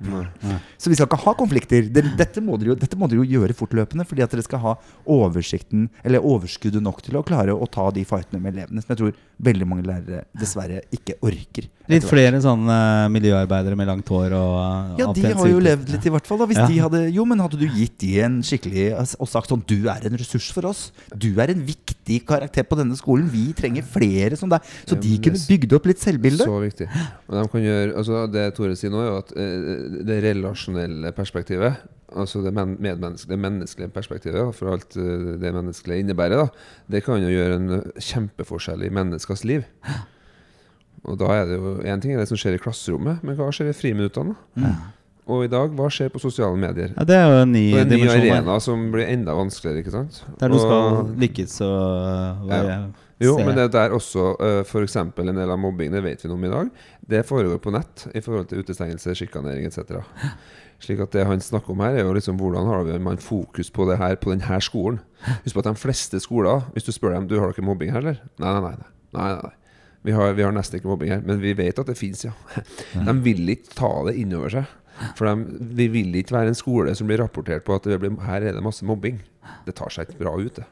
[0.80, 1.90] Så vi skal ikke ha konflikter.
[1.94, 4.76] Dette, må dere jo, dette må dere jo gjøre fortløpende, fordi at dere skal ha
[5.18, 9.02] oversikten, eller overskuddet nok til å klare å ta de fightene med elevene, som jeg
[9.02, 11.66] tror veldig mange lærere dessverre ikke orker.
[11.92, 12.76] Litt flere sånne
[13.12, 16.40] miljøarbeidere med langt hår og uh, Ja, de har jo levd litt, i hvert fall.
[16.40, 16.68] da Hvis Ja.
[16.70, 18.86] de hadde Jo, men hadde du gitt de en skikkelig
[19.20, 20.86] Og sagt sånn Du er en ressurs for oss.
[21.12, 23.28] Du er en viktig karakter på denne skolen.
[23.32, 24.64] Vi trenger flere som deg.
[24.88, 26.48] Så de kunne bygd opp litt selvbilde.
[26.48, 26.88] Så viktig.
[27.28, 31.12] Og de kan gjøre, altså det Tore sier nå, er jo at eh, det relasjonelle
[31.16, 31.84] perspektivet,
[32.16, 37.04] altså det men medmenneskelige, menneskelige perspektivet, da, for alt eh, det menneskelige innebærer, da, det
[37.06, 39.68] kan jo gjøre en eh, kjempeforskjell i menneskers liv.
[41.04, 43.50] Og da er det jo én ting er det som skjer i klasserommet, men hva
[43.52, 44.38] skjer i friminuttene?
[44.56, 44.76] da?
[45.24, 46.92] Og i dag, hva skjer på sosiale medier?
[46.98, 49.94] Ja, det er jo en ny Og en ny arena som blir enda vanskeligere, ikke
[49.94, 50.20] sant?
[50.42, 52.82] Der du skal lykkes og uh, ja.
[53.24, 54.98] Jo, men det er der også uh, f.eks.
[55.00, 56.72] en del av mobbing, det vet vi noe om i dag,
[57.14, 60.02] det foregår på nett i forhold til utestengelse, sjikanering etc.
[60.84, 63.86] Slik at det han snakker om her, er jo liksom hvordan har man fokus på
[63.88, 65.00] det her på denne skolen.
[65.46, 68.04] Husk på at de fleste skoler, hvis du spør dem du har dere mobbing her,
[68.04, 68.20] eller?
[68.44, 68.90] Nei, nei, nei.
[69.16, 69.58] nei, nei, nei.
[70.04, 72.34] Vi, har, vi har nesten ikke mobbing her, men vi vet at det fins, ja.
[73.08, 74.74] De vil ikke ta det innover seg.
[75.18, 78.12] For de, vi vil ikke være en skole som blir rapportert på at det blir,
[78.28, 79.22] her er det masse mobbing.
[79.64, 80.68] Det tar seg ikke bra ut, det.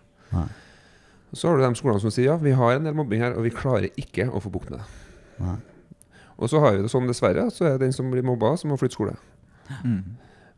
[1.32, 3.48] Så har du de skolene som sier ja, vi har en del mobbing her, og
[3.48, 4.88] vi klarer ikke å få bukt med det.
[6.42, 8.74] Og så har vi det sånn, dessverre, så er det den som blir mobba, som
[8.74, 9.16] må flytte skole.
[9.84, 10.02] Mm.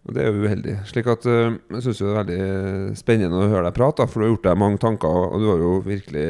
[0.04, 0.78] Og det er jo uheldig.
[0.90, 4.26] Slik at uh, Jeg syns det er veldig spennende å høre deg prate, for du
[4.26, 6.28] har gjort deg mange tanker, og du har jo virkelig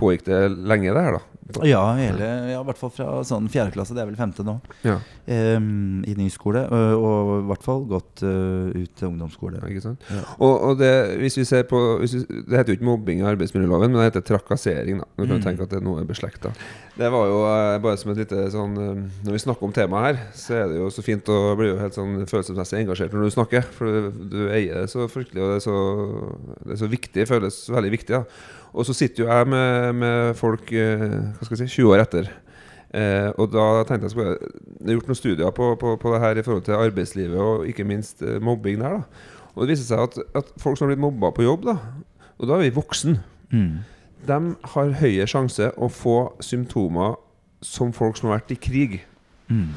[0.00, 1.35] pågikk det lenge, det her, da?
[1.62, 3.94] Ja, hele, ja, i hvert fall fra sånn fjerde klasse.
[3.94, 4.58] Det er vel femte nå.
[4.86, 6.60] Ja, Um, I ny skole.
[6.70, 9.58] Og, og i hvert fall gått uh, ut til ungdomsskole.
[9.66, 10.04] ikke sant?
[10.38, 13.90] Og, og det, hvis vi ser på vi, Det heter jo ikke mobbing i arbeidsmiljøloven,
[13.90, 15.00] men det heter trakassering.
[15.02, 15.42] da Du kan Mm.
[15.42, 16.52] tenke at det er noe beslekta.
[16.96, 18.72] Det var jo eh, bare som et lite sånn
[19.26, 21.80] Når vi snakker om temaet her, så er det jo så fint å bli jo
[21.82, 23.66] helt sånn følelsesmessig engasjert når du snakker.
[23.76, 25.76] For du, du eier det så fryktelig, og det er så,
[26.64, 27.26] det er så viktig.
[27.28, 28.14] Føles veldig viktig.
[28.14, 28.22] da
[28.76, 32.02] Og så sitter jo jeg med, med folk eh, hva skal jeg si, 20 år
[32.04, 32.28] etter.
[32.96, 36.20] Eh, og da tenkte jeg skulle Det er gjort noen studier på, på, på det
[36.22, 39.00] her i forhold til arbeidslivet og ikke minst eh, mobbing der.
[39.00, 39.02] da
[39.56, 41.76] Og det viser seg at, at folk som har blitt mobba på jobb, da
[42.38, 43.18] og da er vi voksen,
[43.52, 43.78] Mm.
[44.26, 44.36] de
[44.74, 47.14] har høyere sjanse å få symptomer
[47.62, 48.96] som folk som har vært i krig,
[49.48, 49.68] Mm.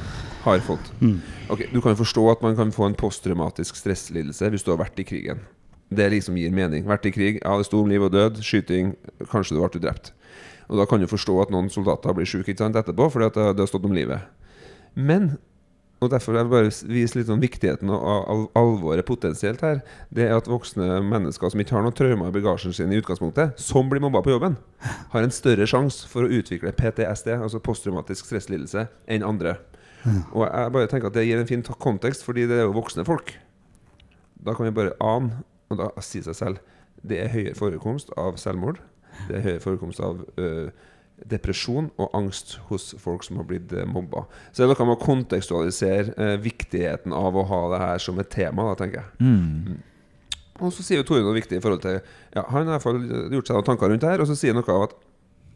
[0.43, 0.89] har fått.
[0.99, 1.19] Mm.
[1.53, 4.79] Ok, Du kan jo forstå at man kan få en posttraumatisk stresslidelse hvis du har
[4.83, 5.39] vært i krigen.
[5.93, 6.83] Det liksom gir mening.
[6.85, 8.95] Vært i krig, ja, det sto om liv og død, skyting,
[9.29, 10.11] kanskje du ble drept.
[10.69, 13.47] Og da kan du forstå at noen soldater blir syke sant, etterpå fordi at det,
[13.57, 14.27] det har stått om livet.
[14.93, 15.33] Men
[15.99, 19.81] og derfor vil jeg bare vise litt om viktigheten og al al alvoret potensielt her.
[20.15, 23.59] Det er at voksne mennesker som ikke har noen traumer i bagasjen sin i utgangspunktet,
[23.59, 24.55] som blir mobba på jobben,
[25.11, 29.57] har en større sjanse for å utvikle PTSD, altså posttraumatisk stresslidelse, enn andre.
[30.31, 33.03] Og jeg bare tenker at det gir en fin kontekst, fordi det er jo voksne
[33.07, 33.35] folk.
[34.39, 36.63] Da kan vi bare ane, og da si seg selv,
[37.03, 38.79] det er høyere forekomst av selvmord.
[39.27, 40.69] Det er høy forekomst av uh,
[41.29, 44.25] depresjon og angst hos folk som har blitt uh, mobba.
[44.51, 48.19] Så det er noe med å kontekstualisere øh, viktigheten av å ha det her som
[48.21, 49.11] et tema, da, tenker jeg.
[49.19, 49.79] Mm.
[50.59, 52.83] Og så sier jo Tore noe viktig i forhold til ja, Han har i hvert
[52.83, 52.97] fall
[53.31, 54.97] gjort seg noen tanker rundt det her, og så sier han noe av at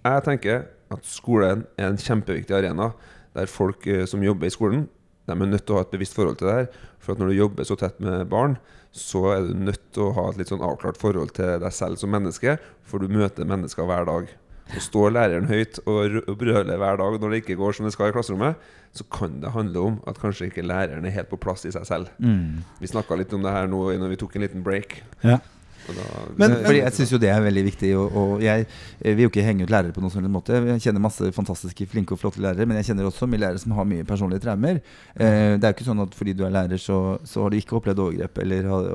[0.04, 2.92] jeg tenker at skolen er en kjempeviktig arena
[3.34, 4.86] der folk eh, som jobber i skolen,
[5.28, 6.70] de er nødt til å ha et bevisst forhold til det her.
[7.04, 8.58] For at når du jobber så tett med barn,
[8.94, 12.00] så er du nødt til å ha et litt sånn avklart forhold til deg selv
[12.02, 14.30] som menneske, for du møter mennesker hver dag.
[14.74, 18.12] Og står læreren høyt og brøler hver dag når det ikke går som det skal
[18.12, 21.66] i klasserommet, så kan det handle om at kanskje ikke læreren er helt på plass
[21.68, 22.14] i seg selv.
[22.24, 22.64] Mm.
[22.80, 25.02] Vi snakka litt om det her nå når vi tok en liten break.
[25.26, 25.40] Ja.
[25.88, 26.04] Da,
[26.38, 27.90] Men- Fordi Jeg syns jo det er veldig viktig.
[28.00, 28.66] Og, og jeg
[29.04, 30.54] jeg vil jo ikke henge ut lærere på noen sånn måte.
[30.56, 33.74] Jeg kjenner masse fantastiske, flinke og flotte lærere, men jeg kjenner også mye lærere som
[33.76, 34.80] har mye personlige traumer.
[35.20, 37.58] Eh, det er jo ikke sånn at fordi du er lærer, så, så har du
[37.60, 38.88] ikke opplevd overgrep, eller har,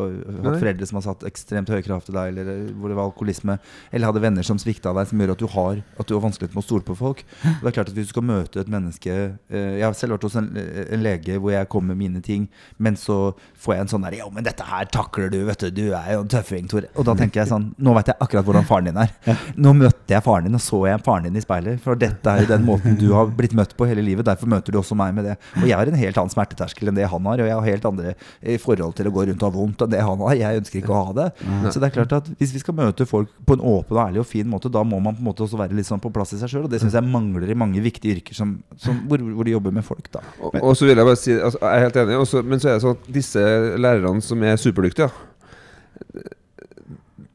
[0.49, 3.11] hatt foreldre som har satt ekstremt høye krav til deg, eller eh, hvor det var
[3.11, 3.59] alkoholisme,
[3.93, 6.55] eller hadde venner som svikta deg, som gjør at du har At du har vanskelighet
[6.57, 7.21] med å stole på folk.
[7.45, 9.13] Og det er klart at Hvis du skal møte et menneske
[9.51, 12.49] eh, Jeg har selv vært hos en, en lege hvor jeg kom med mine ting,
[12.79, 15.71] men så får jeg en sånn der Ja, men dette her takler du, vet du.
[15.71, 16.91] Du er jo en tøffing, Tore.
[16.99, 19.13] Og da tenker jeg sånn Nå vet jeg akkurat hvordan faren din er.
[19.59, 21.81] Nå møtte jeg faren din, og så jeg faren din i speilet.
[21.85, 24.27] For dette er jo den måten du har blitt møtt på hele livet.
[24.29, 25.37] Derfor møter du også meg med det.
[25.61, 27.43] Og jeg har en helt annen smerteterskel enn det han har.
[27.43, 29.95] Og jeg har helt andre eh, forhold til å gå rundt og ha vondt enn
[29.95, 30.37] det han har.
[30.39, 31.29] Jeg ønsker ikke å ha det.
[31.69, 34.23] Så det er klart at hvis vi skal møte folk på en åpen og ærlig
[34.25, 36.35] og fin måte, da må man på en måte også være litt sånn på plass
[36.37, 36.67] i seg sjøl.
[36.69, 39.75] Og det syns jeg mangler i mange viktige yrker som, som, hvor, hvor de jobber
[39.75, 40.25] med folk, da.
[40.41, 42.71] Og, og så vil jeg bare si altså, Jeg er helt enig, også, men så
[42.71, 43.45] er det sånn at disse
[43.79, 45.11] lærerne som er superdyktige,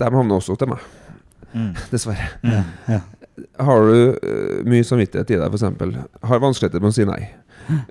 [0.04, 0.88] de havner også til meg.
[1.94, 2.32] Dessverre.
[2.46, 3.04] Ja, ja.
[3.66, 7.22] Har du uh, mye samvittighet i deg, f.eks., har vanskeligheter med å si nei.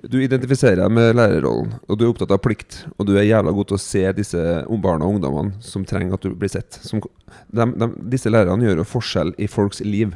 [0.05, 2.83] Du identifiserer deg med lærerrollen, og du er opptatt av plikt.
[2.97, 4.43] Og du er jævla god til å se disse
[4.83, 6.77] barna og ungdommene som trenger at du blir sett.
[6.85, 10.13] Som, de, de, disse lærerne gjør jo forskjell i folks liv.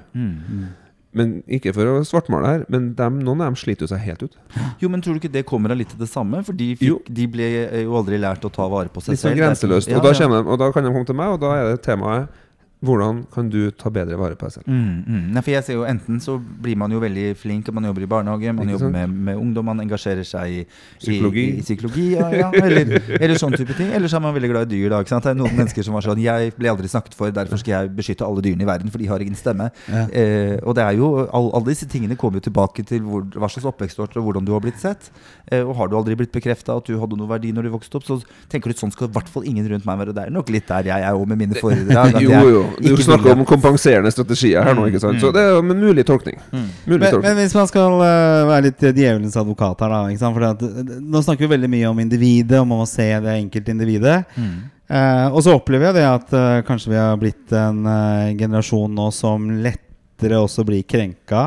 [1.17, 4.23] Men Ikke for å svartmale her, men dem, noen av dem sliter jo seg helt
[4.27, 4.38] ut.
[4.82, 6.43] Jo, men tror du ikke det kommer av litt av det samme?
[6.47, 7.47] For de, fikk, de ble
[7.84, 9.41] jo aldri lært å ta vare på seg Litt sånn selv.
[9.43, 9.91] grenseløst.
[9.91, 10.27] Ja, og, da ja.
[10.30, 12.43] de, og da kan de komme til meg, og da er det temaet
[12.86, 14.68] hvordan kan du ta bedre vare på deg selv.
[14.70, 15.22] Mm, mm.
[15.34, 18.10] Nei, for jeg ser jo Enten så blir man jo veldig flink, man jobber i
[18.12, 20.60] barnehage, man jobber med, med ungdom, man engasjerer seg i
[21.00, 21.46] Psykologi.
[21.48, 23.90] i, i, psykologi ja, ja, eller, eller sånn type ting.
[23.98, 24.92] Eller så er man veldig glad i dyr.
[24.94, 25.26] Da, ikke sant?
[25.26, 27.94] Det er noen mennesker som var sånn Jeg ble aldri snakket for, derfor skal jeg
[27.98, 29.72] beskytte alle dyrene i verden, for de har ingen stemme.
[29.90, 30.06] Ja.
[30.13, 33.50] Eh, og det er jo all, Alle disse tingene kommer jo tilbake til hvor, hva
[33.50, 35.10] slags oppvekst du har, og hvordan du har blitt sett.
[35.50, 37.98] Eh, og har du aldri blitt bekrefta at du hadde noe verdi når du vokste
[37.98, 40.13] opp, så tenker du sånn skal i hvert fall ingen rundt meg være.
[40.13, 42.06] Det er nok litt der jeg er òg med mine foreldre.
[42.28, 42.66] Jo, jo.
[42.82, 45.19] Du snakker om kompenserende strategier her nå, ikke sant?
[45.23, 46.38] Så det er en mulig tolkning.
[46.51, 47.25] Mulig Men, tolkning.
[47.27, 50.38] men hvis man skal eh, være litt djevelens advokat her, da ikke sant?
[50.38, 53.73] Fordi at, eh, Nå snakker vi veldig mye om individet, om å se det enkelte
[53.75, 54.17] individet.
[54.38, 58.93] Eh, og så opplever jeg det at eh, kanskje vi har blitt en eh, generasjon
[58.95, 61.45] nå som lettere også blir krenka.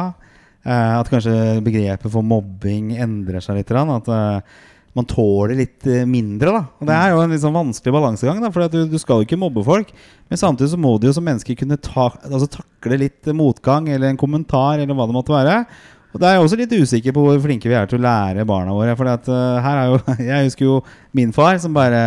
[0.60, 3.70] Eh, at kanskje begrepet for mobbing endrer seg litt.
[3.72, 4.58] grann, At eh,
[4.98, 6.50] man tåler litt eh, mindre.
[6.50, 8.40] da Og Det er jo en litt sånn vanskelig balansegang.
[8.42, 9.92] da For at du, du skal jo ikke mobbe folk.
[10.28, 13.86] Men samtidig så må du jo som mennesker kunne ta, altså, takle litt eh, motgang
[13.88, 15.60] eller en kommentar eller hva det måtte være.
[16.10, 18.42] Og det er jeg også litt usikker på hvor flinke vi er til å lære
[18.50, 18.96] barna våre.
[18.98, 20.00] For at, uh, her er jo,
[20.32, 20.78] jeg husker jo
[21.14, 22.00] min far som bare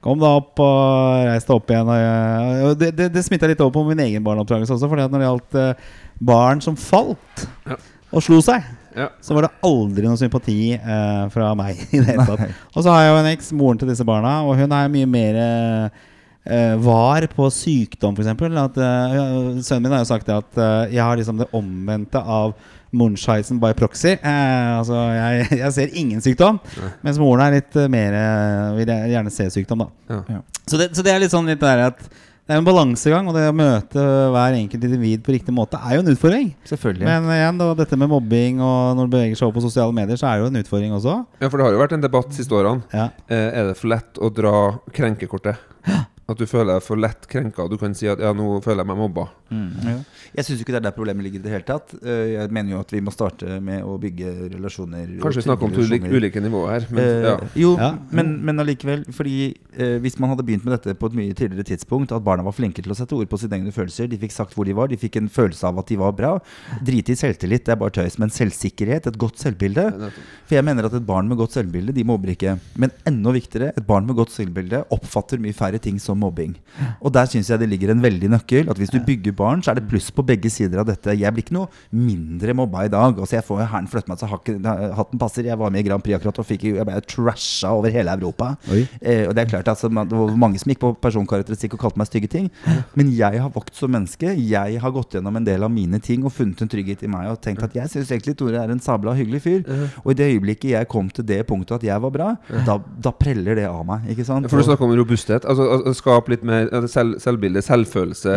[0.00, 1.88] Kom deg opp og reis deg opp igjen.
[1.92, 4.88] Og, jeg- og det det, det smitta litt over på min egen barneoppdragelse også.
[4.88, 5.90] Fordi at når det gjaldt uh,
[6.30, 7.76] barn som falt Ja.
[8.14, 8.64] og slo seg,
[8.96, 9.08] Ja.
[9.22, 11.78] så var det aldri noe sympati eh, fra meg.
[11.94, 14.40] i det hele tatt Og så har jeg jo en eks, moren til disse barna,
[14.46, 18.34] og hun er mye mer eh, var på sykdom, f.eks.
[18.34, 22.56] Uh, sønnen min har jo sagt det at eh, jeg har liksom det omvendte av
[22.90, 24.16] Munchheisen by proxy.
[24.18, 26.90] Eh, altså, jeg, jeg ser ingen sykdom, Nei.
[27.06, 30.18] mens moren er litt eh, mer eh, Vil jeg gjerne se sykdom, da.
[30.34, 30.40] Ja.
[30.66, 32.02] Så det, så det er litt sånn litt der at
[32.50, 35.94] det er en balansegang, og det å møte hver enkelt individ på riktig måte er
[35.94, 36.48] jo en utfordring.
[36.66, 37.06] Selvfølgelig.
[37.06, 40.18] Men igjen, da, dette med mobbing og når det beveger seg over på sosiale medier,
[40.18, 41.14] så er det jo en utfordring også.
[41.38, 42.82] ja, for det har jo vært en debatt siste årene.
[42.90, 43.04] Ja.
[43.30, 44.54] Eh, er det for lett å dra
[44.98, 45.62] krenkekortet?
[46.30, 48.84] At du føler deg for lett krenka, og du kan si at 'ja, nå føler
[48.84, 49.28] jeg meg mobba'.
[49.50, 49.94] Mm, ja.
[50.36, 51.94] Jeg syns ikke det er der problemet ligger i det hele tatt.
[52.06, 55.18] Eh, Jeg mener jo at vi må starte med å bygge relasjoner.
[55.18, 56.86] Kanskje vi snakker om to ulike, ulike nivåer her.
[56.90, 57.36] Men, Eh, ja.
[57.56, 57.98] Jo, Ja.
[58.12, 59.04] men, men allikevel.
[59.10, 62.44] Fordi eh, hvis man hadde begynt med dette på et mye tidligere tidspunkt, at barna
[62.44, 64.72] var flinke til å sette ord på sine egne følelser, de fikk sagt hvor de
[64.72, 66.38] var, de fikk en følelse av at de var bra.
[66.84, 68.18] Drite i selvtillit, det er bare tøys.
[68.20, 70.12] Men selvsikkerhet, et godt selvbilde.
[70.46, 72.58] For jeg mener at et barn med godt selvbilde, de mobber ikke.
[72.76, 76.54] Men enda viktigere, et barn med godt selvbilde oppfatter mye færre ting som mobbing.
[77.00, 78.70] Og der syns jeg det ligger en veldig nøkkel.
[78.70, 81.16] At hvis du bygger barn, så er det pluss på begge sider av dette.
[81.16, 83.18] Jeg blir ikke noe mindre mobba i dag.
[83.18, 85.48] Altså Jeg får hæren flytte meg så hatten passer.
[85.48, 88.52] Jeg var med i Grand Prix akkurat og fikk, jeg ble trasha over hele Europa.
[88.70, 92.00] Eh, og det er klart altså, Det var mange som gikk på personkarakteristikk og kalte
[92.00, 92.50] meg stygge ting.
[92.98, 94.34] Men jeg har vokst som menneske.
[94.36, 97.30] Jeg har gått gjennom en del av mine ting og funnet en trygghet i meg
[97.32, 99.62] og tenkt at jeg syns egentlig Tore er en sabla hyggelig fyr.
[100.04, 102.28] Og i det øyeblikket jeg kom til det punktet at jeg var bra,
[102.66, 104.06] da, da preller det av meg.
[104.12, 104.48] Ikke sant?
[104.50, 105.46] For du snakker om robusthet.
[105.48, 108.36] Altså å Skape litt mer selv, selvbilde, selvfølelse,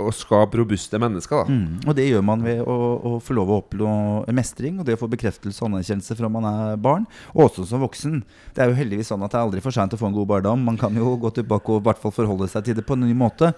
[0.00, 1.50] og skape robuste mennesker.
[1.50, 1.82] Mm.
[1.84, 3.92] Og det gjør man ved å, å få lov å oppnå
[4.32, 7.84] mestring og det å få bekreftelse og anerkjennelse fra man er barn, og også som
[7.84, 8.22] voksen.
[8.56, 10.30] Det er jo heldigvis sånn at det er aldri for seint å få en god
[10.30, 10.64] barndom.
[10.64, 13.04] Man kan jo gå tilbake og i hvert fall forholde seg til det på en
[13.04, 13.52] ny måte.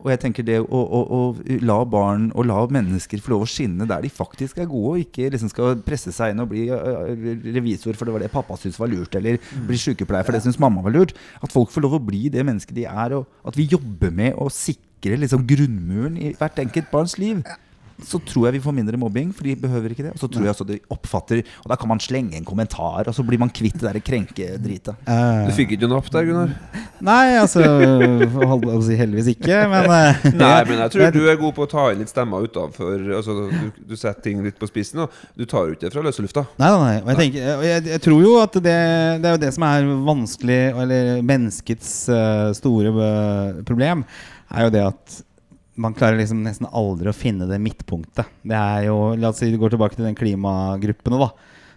[0.00, 1.20] Og jeg tenker det å, å, å
[1.64, 5.04] la barn og la mennesker få lov å skinne der de faktisk er gode, og
[5.04, 6.66] ikke liksom skal presse seg inn og bli
[7.58, 10.60] revisor for det var det pappa syntes var lurt, eller bli sykepleier for det syns
[10.62, 11.14] mamma var lurt.
[11.44, 14.38] At folk får lov å bli det mennesket de er, og at vi jobber med
[14.40, 17.42] å sikre liksom grunnmuren i hvert enkelt barns liv.
[18.02, 20.14] Så tror jeg vi får mindre mobbing, for de behøver ikke det.
[20.16, 23.14] Og så tror jeg også de oppfatter Og da kan man slenge en kommentar, og
[23.14, 24.94] så blir man kvitt det der krenkedritet.
[25.06, 26.54] Uh, Du fikk ikke noe opp der, Gunnar?
[27.04, 27.62] Nei, altså
[28.94, 32.02] Heldigvis ikke, men eh, Nei, men jeg tror du er god på å ta inn
[32.02, 32.96] litt stemmer utenfor.
[33.18, 36.04] Altså, du, du setter ting litt på spissen, og du tar jo ikke det fra
[36.04, 36.46] løse lufta.
[36.60, 36.96] Nei, nei, nei.
[37.02, 38.78] Og jeg, tenker, og jeg, jeg tror jo at det,
[39.22, 44.04] det er jo det som er vanskelig, eller menneskets eh, store eh, problem,
[44.54, 45.22] er jo det at
[45.74, 48.30] man klarer liksom nesten aldri å finne det midtpunktet.
[48.46, 51.30] Det er jo, La oss si du går tilbake til den klimagruppene, da.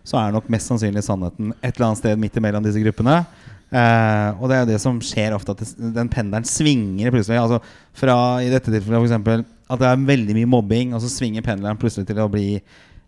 [0.08, 3.20] Så er nok mest sannsynlig sannheten et eller annet sted midt imellom disse gruppene.
[3.68, 7.42] Eh, og det er jo det som skjer ofte, at den pendelen svinger plutselig.
[7.42, 7.60] Altså
[7.98, 11.80] fra i dette tilfellet eksempel, at det er veldig mye mobbing, og så svinger pendelen
[11.80, 12.62] plutselig til å bli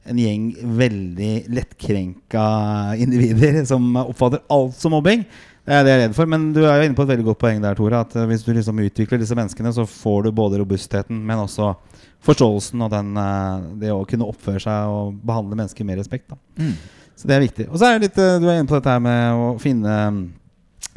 [0.09, 0.49] en gjeng
[0.79, 2.43] veldig lettkrenka
[3.03, 5.23] individer som oppfatter alt som mobbing.
[5.69, 6.29] Det er det jeg er redd for.
[6.33, 8.01] Men du er jo inne på et veldig godt poeng der, Tore.
[8.01, 11.75] At eh, hvis du liksom utvikler disse menneskene, så får du både robustheten, men også
[12.25, 16.33] forståelsen og den, eh, det å kunne oppføre seg og behandle mennesker med respekt.
[16.57, 16.73] Mm.
[17.13, 17.69] Så det er viktig.
[17.69, 19.95] Og så er det litt eh, Du er inne på dette her med å finne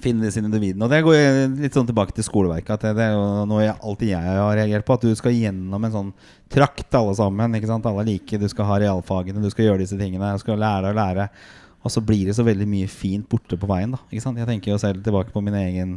[0.02, 0.82] Finne disse individene.
[0.82, 2.72] Og det går litt sånn tilbake til skoleverket.
[2.74, 4.96] At det, det er jo noe jeg, alltid jeg har reagert på.
[4.96, 6.08] At du skal gjennom en sånn
[6.50, 7.54] trakt alle sammen.
[7.54, 7.86] Ikke sant?
[7.86, 8.40] Alle er like.
[8.40, 10.32] Du skal ha realfagene, du skal gjøre disse tingene.
[10.34, 11.28] Du skal lære og lære.
[11.82, 13.94] Og så blir det så veldig mye fint borte på veien.
[13.94, 14.38] da Ikke sant?
[14.38, 15.96] Jeg tenker jo selv tilbake på min egen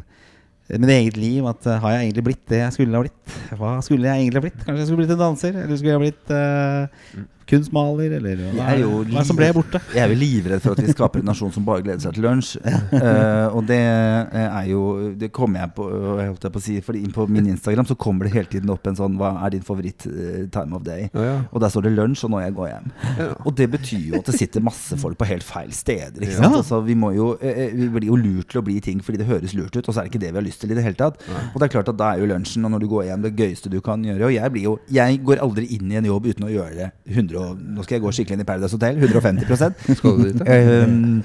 [0.65, 1.45] Mitt eget liv.
[1.45, 3.35] At uh, Har jeg egentlig blitt det jeg skulle ha blitt?
[3.59, 4.61] Hva skulle jeg egentlig ha blitt?
[4.63, 5.59] Kanskje jeg skulle blitt en danser?
[5.61, 7.19] Eller skulle jeg ha blitt eh,
[7.49, 8.15] kunstmaler?
[8.19, 9.81] Eller hva, er jo hva er det som ble borte?
[9.93, 12.25] Jeg er jo livredd for at vi skaper en nasjon som bare gleder seg til
[12.25, 12.55] lunsj.
[12.65, 14.81] Uh, og det eh, er jo
[15.19, 17.87] Det kommer jeg på jeg holdt jeg på å si Fordi inn på min Instagram
[17.89, 20.83] så kommer det hele tiden opp en sånn Hva er din favoritt eh, time of
[20.85, 21.07] day?
[21.13, 21.35] Ja, ja.
[21.51, 22.89] Og der står det lunsj, og nå jeg går hjem.
[23.19, 23.27] Ja.
[23.45, 26.21] Og det betyr jo at det sitter masse folk på helt feil steder.
[26.21, 26.41] Ikke Ja.
[26.45, 26.57] sant?
[26.59, 29.27] Altså, vi, må jo, eh, vi blir jo lurt til å bli ting fordi det
[29.29, 30.83] høres lurt ut, og så er det ikke det vi har lyst til i det
[30.85, 31.21] hele tatt.
[31.53, 33.33] Og det er klart at da er jo lunsjen og når du går hjem det
[33.39, 34.27] gøyeste du kan gjøre.
[34.29, 36.89] Og jeg blir jo Jeg går aldri inn i en jobb uten å gjøre det
[37.11, 38.99] 100 og, Nå skal jeg gå skikkelig inn i Paradise Hotel.
[39.01, 40.45] 150 Skal du dit, da?
[40.55, 41.23] Ehm,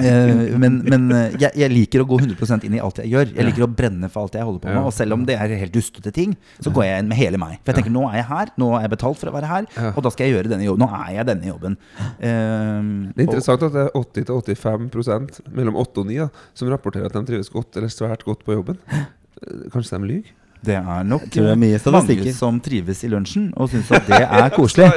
[0.00, 3.32] eh, men men eh, jeg, jeg liker å gå 100% inn i alt jeg gjør.
[3.36, 4.80] Jeg liker å brenne for alt jeg holder på med.
[4.88, 6.32] Og selv om det er helt dustete ting,
[6.62, 7.58] så går jeg inn med hele meg.
[7.62, 9.68] For jeg tenker nå er jeg her, nå er jeg betalt for å være her,
[9.92, 10.84] og da skal jeg gjøre denne jobben.
[10.86, 11.78] Nå er jeg denne jobben.
[12.22, 17.16] Det er interessant at det er 80-85% mellom 8 og 9 da, som rapporterer at
[17.20, 18.80] de trives godt eller svært godt på jobben.
[18.96, 20.34] Eh, Kanskje de lyver?
[20.64, 24.20] Det er nok det er mye mange som trives i lunsjen og syns at det
[24.24, 24.88] er koselig.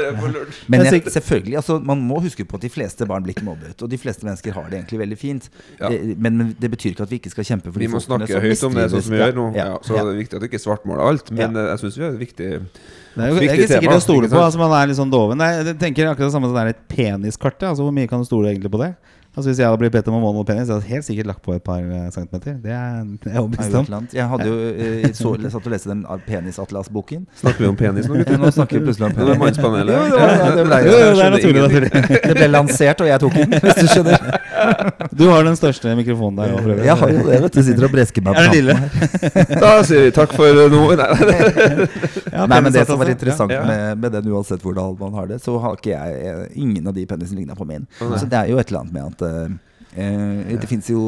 [0.71, 3.75] Men Jeg selvfølgelig, altså, man må huske på at de fleste barn blir ikke mobbet.
[3.83, 5.49] Og de fleste mennesker har det egentlig veldig fint.
[5.79, 5.91] Ja.
[5.91, 8.39] Eh, Men, men det betyr ikke at vi ikke skal kjempe for Vi må snakke
[8.39, 9.47] høyt om det, sånn som vi gjør nå.
[9.55, 10.03] Ja, Ja, så ja.
[10.07, 11.31] det er viktig at du ikke svartmåler alt.
[11.35, 13.99] Men eh, jeg syns vi er et viktig Det er jo det ikke sikkert tema,
[13.99, 14.41] å stole på.
[14.41, 15.39] Altså Man er litt sånn doven.
[15.43, 17.61] Jeg tenker akkurat det samme som det er et peniskart.
[17.67, 18.93] Altså Hvor mye kan du stole egentlig på det?
[19.39, 21.41] Altså Hvis jeg hadde blitt bedt om å måle penis, jeg hadde helt sikkert lagt
[21.45, 22.57] på et par eh, centimeter.
[22.59, 24.07] Det er det er jeg er overbevist jo om.
[24.19, 27.23] Jeg hadde jo eh, så, jeg satt og leste den Penisatlas-boken.
[27.39, 28.37] Snakker vi om penis nå, gutter?
[28.43, 29.43] Nå snakker vi plutselig om Det var penis.
[29.45, 29.93] mannspanelet.
[29.95, 32.19] Ja, det var- ja, det ble- det naturlig.
[32.27, 34.19] Det ble lansert, og jeg tok den, hvis du skjønner.
[35.19, 36.83] Du har den største mikrofonen der òg.
[36.85, 37.61] Jeg har jo det, vet du.
[37.65, 39.55] Sitter og bresker meg på kanten her.
[39.63, 40.83] Da sier vi takk for nå.
[40.99, 41.07] Nei,
[42.35, 43.63] Ja, Nei, men det som var interessant Ja.
[43.65, 46.93] med, med den, uansett hvordan man har det, så har ikke jeg eh, Ingen av
[46.97, 47.87] de penisene ligna på min.
[47.99, 49.57] Så det er jo et eller annet med at eh,
[50.05, 51.01] eh, det fins jo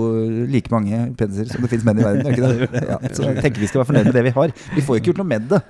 [0.50, 2.26] like mange peniser som det fins menn i verden.
[2.26, 2.84] Er ikke det?
[2.90, 4.56] Ja, så jeg tenker vi skal være fornøyd med det vi har.
[4.76, 5.62] Vi får jo ikke gjort noe med det.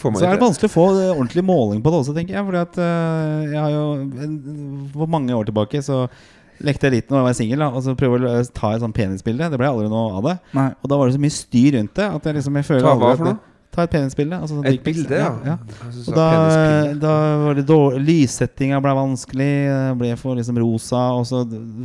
[0.00, 2.46] Så er det vanskelig å få eh, ordentlig måling på det også, tenker jeg.
[2.48, 3.84] Fordi at eh, jeg har jo
[4.24, 4.40] en-
[4.94, 6.04] For mange år tilbake så
[6.62, 9.50] lekte jeg litt når jeg var singel, og så prøve å ta et sånt penisbilde.
[9.50, 10.36] Det ble aldri noe av det.
[10.56, 10.68] Nei.
[10.82, 12.94] Og da var det så mye styr rundt det at jeg liksom jeg føler Ta
[13.00, 13.40] hva for noe?
[13.74, 14.38] Ta et penisbilde.
[14.38, 15.30] Altså sånn Et bilde, ja.
[15.44, 15.56] ja.
[16.04, 16.26] Og da,
[17.00, 19.50] da var det dårlig Lyssettinga ble vanskelig.
[19.68, 21.02] Det ble for liksom rosa.
[21.18, 21.42] Og så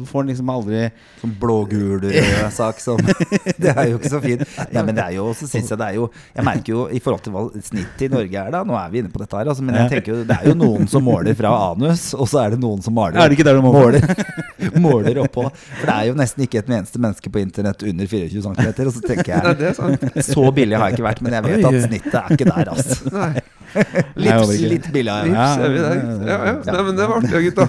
[0.10, 0.86] får den liksom aldri
[1.20, 3.00] Sånn blågul rød sak som
[3.64, 4.46] Det er jo ikke så fint.
[4.72, 7.02] Nei, men det er jo så synes jeg det er jo Jeg merker jo i
[7.04, 9.50] forhold til hva snittet i Norge er da Nå er vi inne på dette her,
[9.52, 12.44] altså, men jeg tenker jo det er jo noen som måler fra anus, og så
[12.44, 14.04] er det noen som maler Er det ikke der du må måler,
[14.86, 15.46] måler oppå.
[15.80, 18.70] For det er jo nesten ikke et eneste menneske på internett under 24 cm.
[18.86, 22.20] Og så tenker jeg så billig har jeg ikke vært, men jeg vet at snittet
[22.20, 23.00] er ikke der, altså.
[23.20, 23.32] Nei.
[23.70, 23.84] Nei,
[24.18, 24.70] Litt, overhodet ikke.
[24.72, 25.60] litt billig har jeg Vips, vært.
[25.62, 26.00] er vi der?
[26.26, 26.54] Ja, ja.
[26.74, 27.66] Nei, men det var artig, gutta.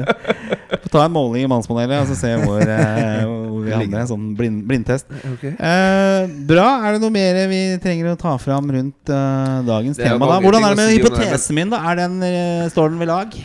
[0.80, 4.00] Få Ta en måling i Mannspanelet og så se hvor, eh, hvor vi havner.
[4.00, 5.06] En sånn blind, blindtest.
[5.34, 5.52] Okay.
[5.54, 6.66] Eh, bra.
[6.88, 10.18] Er det noe mer vi trenger å ta fram rundt eh, dagens tema?
[10.24, 10.40] da?
[10.42, 11.70] Hvordan er det med hypotesen min?
[11.76, 11.82] da?
[11.92, 13.36] Er den, eh, står den ved lag?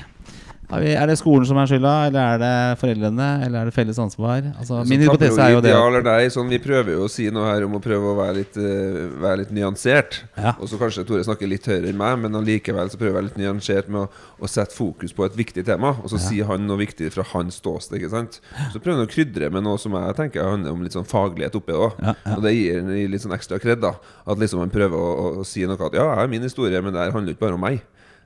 [0.73, 3.27] Er, er det skolen som er skylda, eller er det foreldrene?
[3.45, 4.47] Eller er det felles ansvar?
[4.55, 5.73] Altså, min hypotese er jo det
[6.05, 8.57] deg, sånn, Vi prøver jo å si noe her om å prøve å være litt,
[8.57, 10.21] uh, være litt nyansert.
[10.37, 10.55] Ja.
[10.57, 13.19] Og så kanskje Tore snakker litt høyere enn meg, men allikevel så prøver jeg å
[13.19, 15.95] være litt nyansert med å, å sette fokus på et viktig tema.
[16.01, 17.99] Og så sier han noe viktig fra hans ståsted.
[17.99, 18.39] ikke sant?
[18.73, 21.57] Så prøver han å krydre med noe som jeg tenker handler om litt sånn faglighet
[21.59, 21.99] oppi òg.
[22.01, 22.37] Ja, ja.
[22.37, 23.83] Og det gir han litt sånn ekstra kred.
[23.85, 23.95] da
[24.25, 26.81] At liksom han prøver å, å, å si noe at ja, jeg har min historie,
[26.81, 27.83] men det her handler ikke bare om meg.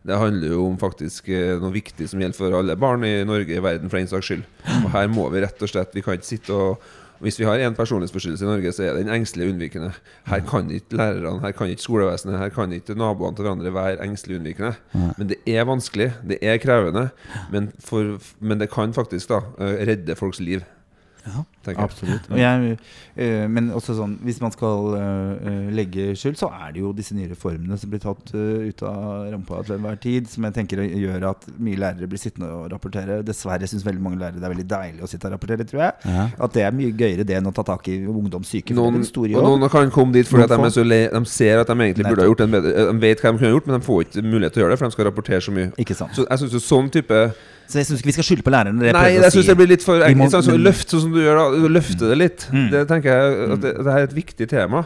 [0.08, 3.52] Det handler jo om faktisk eh, noe viktig som gjelder for alle barn i Norge,
[3.56, 4.48] i verden, for en saks skyld.
[4.80, 6.90] Og her må vi rett og slett Vi kan ikke sitte og
[7.20, 9.92] hvis vi har én personlighetsforstyrrelse i Norge, så er den engstelig unnvikende.
[10.30, 14.06] Her kan ikke lærerne, her kan ikke skolevesenet, her kan ikke naboene til hverandre være
[14.06, 14.74] engstelig unnvikende.
[15.18, 17.10] Men det er vanskelig, det er krevende,
[17.52, 20.64] men, for, men det kan faktisk da eh, redde folks liv.
[21.30, 21.46] Ja.
[21.84, 22.26] Absolutt.
[22.32, 22.78] Og jeg,
[23.20, 26.94] eh, men også sånn Hvis man skal eh, eh, legge skyld, så er det jo
[26.96, 30.82] disse nye reformene som blir tatt ut av rampa til enhver tid, som jeg tenker
[30.88, 33.20] gjør at mye lærere blir sittende og rapportere.
[33.28, 36.16] Dessverre syns veldig mange lærere det er veldig deilig å sitte og rapportere, tror jeg.
[36.16, 36.26] Ja.
[36.48, 38.78] At det er mye gøyere det enn å ta tak i ungdomssyke.
[38.78, 42.26] Noen, noen kan komme dit fordi de, så le, de ser at de egentlig burde
[42.26, 44.26] ha gjort en bedre De vet hva de kunne ha gjort, men de får ikke
[44.26, 45.72] mulighet til å gjøre det, for de skal rapportere så mye.
[45.82, 46.16] Ikke sant.
[46.18, 47.24] Så jeg synes jo sånn type
[47.70, 48.82] Så jeg syns ikke vi skal skylde på lærerne.
[48.82, 49.50] det Nei, jeg syns si.
[49.52, 50.34] det blir litt for enkelt.
[50.34, 51.70] Sånn, så løft sånn som du gjør, da.
[51.70, 52.46] Løfte det litt.
[52.50, 52.66] Mm.
[52.74, 54.82] Det tenker jeg at det, det er et viktig tema.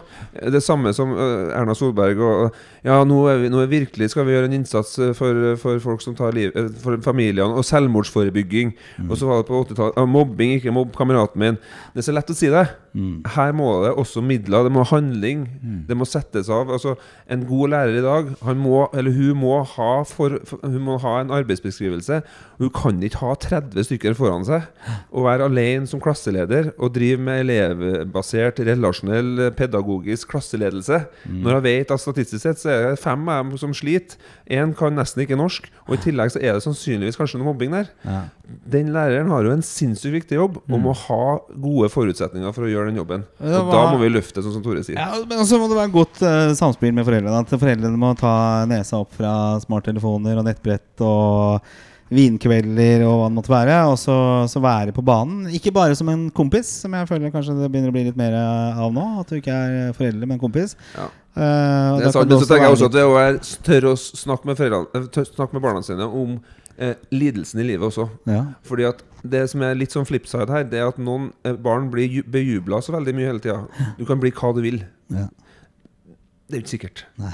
[0.51, 4.33] Det samme som øh, Erna Solberg og Ja, nå er vi nå virkelig skal vi
[4.35, 6.51] gjøre en innsats øh, for, for folk som tar liv
[6.83, 7.55] For familiene.
[7.55, 8.73] Og selvmordsforebygging.
[8.99, 9.07] Mm.
[9.07, 11.61] Og så var det på 80-tallet ja, Mobbing, ikke mobb kameraten min.
[11.93, 12.65] Det er så lett å si det.
[12.91, 13.23] Mm.
[13.37, 14.67] Her må det også midler.
[14.67, 15.47] Det må handling.
[15.87, 16.67] Det må settes av.
[16.75, 16.97] Altså,
[17.31, 21.15] en god lærer i dag, han må, eller hun må ha, for, hun må ha
[21.21, 22.19] en arbeidsbeskrivelse.
[22.59, 24.65] Hun kan ikke ha 30 stykker foran seg
[25.13, 31.03] og være alene som klasseleder og drive med elevbasert, relasjonell, pedagogisk klasseledelse.
[31.29, 34.17] Når jeg vet at statistisk sett så er det fem av dem som sliter.
[34.51, 37.75] Én kan nesten ikke norsk, og i tillegg så er det sannsynligvis kanskje noe mobbing
[37.75, 37.91] der.
[38.03, 38.23] Ja.
[38.43, 41.21] Den læreren har jo en sinnssykt viktig jobb og må ha
[41.63, 43.23] gode forutsetninger for å gjøre den jobben.
[43.39, 44.99] Og da må vi løfte, sånn som Tore sier.
[44.99, 47.45] Ja, men også må det være godt uh, samspill med foreldrene.
[47.45, 48.35] At foreldrene må ta
[48.69, 51.73] nesa opp fra smarttelefoner og nettbrett og
[52.15, 53.77] vinkvelder og hva det måtte være.
[53.91, 54.15] Og så,
[54.51, 55.47] så være på banen.
[55.53, 58.35] Ikke bare som en kompis, som jeg føler kanskje det begynner å bli litt mer
[58.37, 59.05] av nå.
[59.21, 60.75] At du ikke er forelder, men kompis.
[60.95, 61.09] Ja.
[61.33, 63.97] Uh, Det er sant, men så tenker jeg også at det å være tørre å
[63.97, 66.35] snakke med, eh, snakke med barna sine om
[66.77, 68.05] eh, lidelsen i livet også.
[68.29, 68.43] ja.
[68.69, 71.89] Fordi at Det som er litt sånn flipside her, Det er at noen eh, barn
[71.89, 73.63] blir ju- bejubla så veldig mye hele tida.
[73.97, 74.83] Du kan bli hva du vil.
[75.09, 75.29] Ja.
[76.49, 77.05] Det er jo ikke sikkert.
[77.17, 77.31] Nei.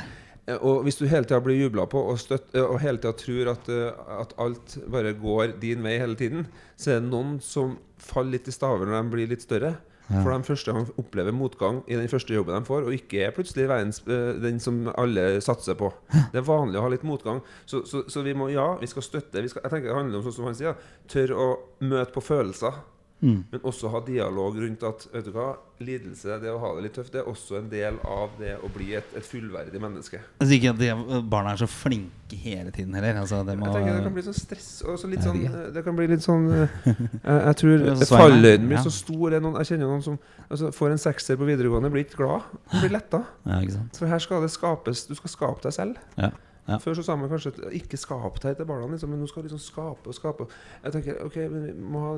[0.49, 3.13] Eh, Og hvis du hele tida blir jubla på og, støtt, eh, og hele tida
[3.17, 6.47] tror at, eh, at alt bare går din vei hele tiden,
[6.79, 9.75] så er det noen som faller litt i staver når de blir litt større.
[10.09, 13.33] For de første gang opplever motgang i den første jobben de får, og ikke er
[13.35, 13.99] plutselig verdens,
[14.41, 15.91] den som alle satser på.
[16.33, 17.43] Det er vanlig å ha litt motgang.
[17.69, 19.43] Så, så, så vi må, ja, vi skal støtte.
[19.45, 20.73] Vi skal, jeg tenker Det handler om sånn som han sier,
[21.13, 21.49] tørre å
[21.85, 22.79] møte på følelser.
[23.21, 25.49] Men også ha dialog rundt at vet du hva,
[25.83, 28.69] lidelse, det å ha det litt tøft, det er også en del av det å
[28.71, 30.21] bli et, et fullverdig menneske.
[30.39, 33.21] Altså ikke at de barna er så flinke hele tiden heller.
[33.21, 35.39] Altså, det må, Jeg Det kan bli sånn stress og så litt sånn,
[35.75, 39.39] Det kan bli litt sånn eh, Jeg, jeg tror Det fallhøyden blir så stor.
[39.39, 42.51] Noen, jeg kjenner noen som altså, får en sekser på videregående, blir ikke glad.
[42.75, 43.23] Blir letta.
[43.47, 43.63] ja?
[43.97, 45.99] For her skal det skapes Du skal skape deg selv.
[46.19, 46.31] Ja.
[46.69, 46.77] Ja.
[46.81, 49.45] Før så sa man kanskje at ikke skap deg til barna, liksom, men nå skal
[49.47, 50.45] liksom skape og skape.
[50.83, 52.13] Jeg tenker, ok, men Vi må ha,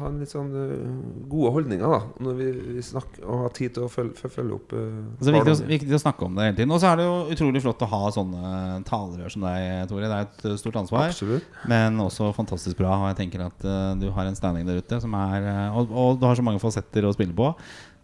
[0.00, 0.86] ha en litt sånn uh,
[1.30, 2.48] gode holdninger da når vi,
[2.78, 4.86] vi snakker, og har tid til å følge, følge- opp uh,
[5.20, 6.74] Så det er viktig, viktig å snakke om det hele tiden.
[6.74, 8.54] Og så er det jo utrolig flott å ha sånne
[8.88, 10.08] talerør som deg, Tore.
[10.10, 11.12] Det er et uh, stort ansvar.
[11.12, 11.60] Absolutt.
[11.70, 12.96] Men også fantastisk bra.
[13.02, 16.18] Og jeg tenker at uh, du har en standing der ute som er og, og
[16.20, 17.52] du har så mange fasetter å spille på.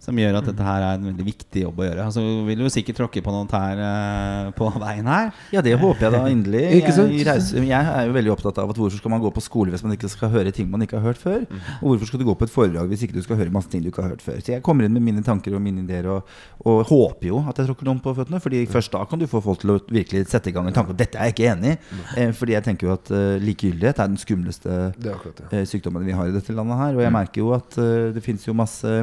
[0.07, 2.07] Som gjør at dette her er en veldig viktig jobb å gjøre.
[2.07, 5.33] Altså vil du sikkert tråkke på noen tær uh, på veien her.
[5.55, 6.63] Ja, det håper jeg da inderlig.
[6.79, 7.15] Ikke sant?
[7.17, 9.83] Jeg, jeg er jo veldig opptatt av at hvorfor skal man gå på skole hvis
[9.83, 11.43] man ikke skal høre ting man ikke har hørt før?
[11.81, 13.83] Og hvorfor skal du gå på et foredrag hvis ikke du skal høre masse ting
[13.83, 14.39] du ikke har hørt før?
[14.39, 16.31] Så jeg kommer inn med mine tanker og mine ideer og,
[16.63, 18.41] og håper jo at jeg tråkker noen på føttene.
[18.43, 20.95] Fordi først da kan du få folk til å virkelig sette i gang en tanke.
[20.95, 22.01] Og dette er jeg ikke enig i.
[22.23, 25.51] Eh, fordi jeg tenker jo at uh, likegyldighet er den skumleste Det er akkurat det.
[25.53, 26.99] eh, sykdommene vi har i dette landet her.
[26.99, 28.97] Og jeg merker jo at uh, det finnes jo masse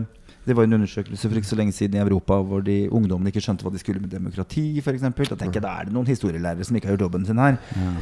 [0.46, 3.44] det var en undersøkelse for ikke så lenge siden i Europa hvor de ungdommene ikke
[3.44, 5.06] skjønte hva de skulle med demokrati, f.eks.
[5.06, 7.60] Da tenker jeg da er det noen historielærere som ikke har gjort jobben sin her.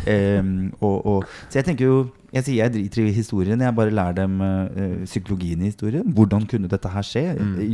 [0.09, 1.99] Em, og, og, så jeg tenker jo
[2.31, 6.05] jeg sier jeg driter i historien, jeg bare lærer dem uh, psykologien i historien.
[6.15, 7.23] Hvordan kunne dette her skje?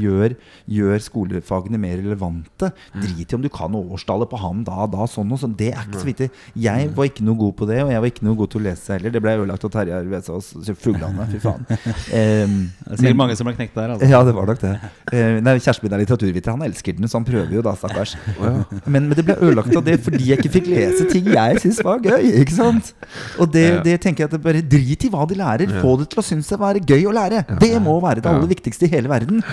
[0.02, 0.34] Gjør,
[0.74, 2.72] gjør skolefagene mer relevante.
[2.96, 5.54] Drit i om du kan årstallet på han da, da, sånn og sånn.
[5.60, 6.30] Det er ikke så viktig.
[6.58, 8.66] Jeg var ikke noe god på det, og jeg var ikke noe god til å
[8.66, 9.14] lese heller.
[9.14, 10.50] Det ble ødelagt av Terje Vesaas
[10.82, 11.68] Fuglane, fy faen.
[12.18, 13.92] Um, Det er sikkert mange som ble knekt der.
[13.94, 14.08] Altså.
[14.10, 14.72] ja, det var nok det.
[15.12, 16.56] Uh, nei, Kjæresten min er litteraturviter.
[16.56, 18.16] Han elsker den, så han prøver jo da, stakkars.
[18.88, 21.82] Men, men det ble ødelagt av det fordi jeg ikke fikk lese ting jeg syntes
[21.86, 22.30] var gøy.
[22.42, 22.94] Ikke sant?
[23.42, 25.76] Og det, det tenker jeg at det bare drit i hva de lærer.
[25.84, 27.44] Få det til å synes det være gøy å lære.
[27.62, 29.44] Det må være det aller viktigste i hele verden.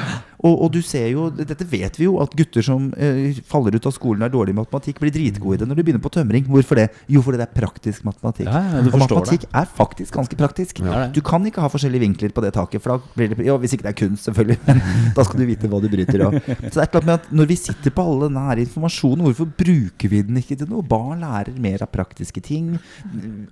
[0.44, 3.86] Og, og du ser jo, dette vet vi jo, at gutter som eh, faller ut
[3.88, 6.12] av skolen og er dårlige i matematikk, blir dritgode i det når de begynner på
[6.12, 6.44] tømring.
[6.52, 6.90] Hvorfor det?
[7.08, 8.50] Jo, fordi det er praktisk matematikk.
[8.52, 10.80] Og matematikk matematikk er faktisk ganske praktisk.
[11.14, 13.74] Du kan ikke ha forskjellige vinkler på det taket, for da blir det jo, Hvis
[13.76, 14.80] ikke det er kunst, selvfølgelig, men
[15.16, 16.36] da skal du vite hva du bryter av.
[16.44, 20.12] Så det er klart med at Når vi sitter på all denne informasjonen, hvorfor bruker
[20.12, 20.84] vi den ikke til noe?
[20.84, 22.74] Barn lærer mer av praktiske ting.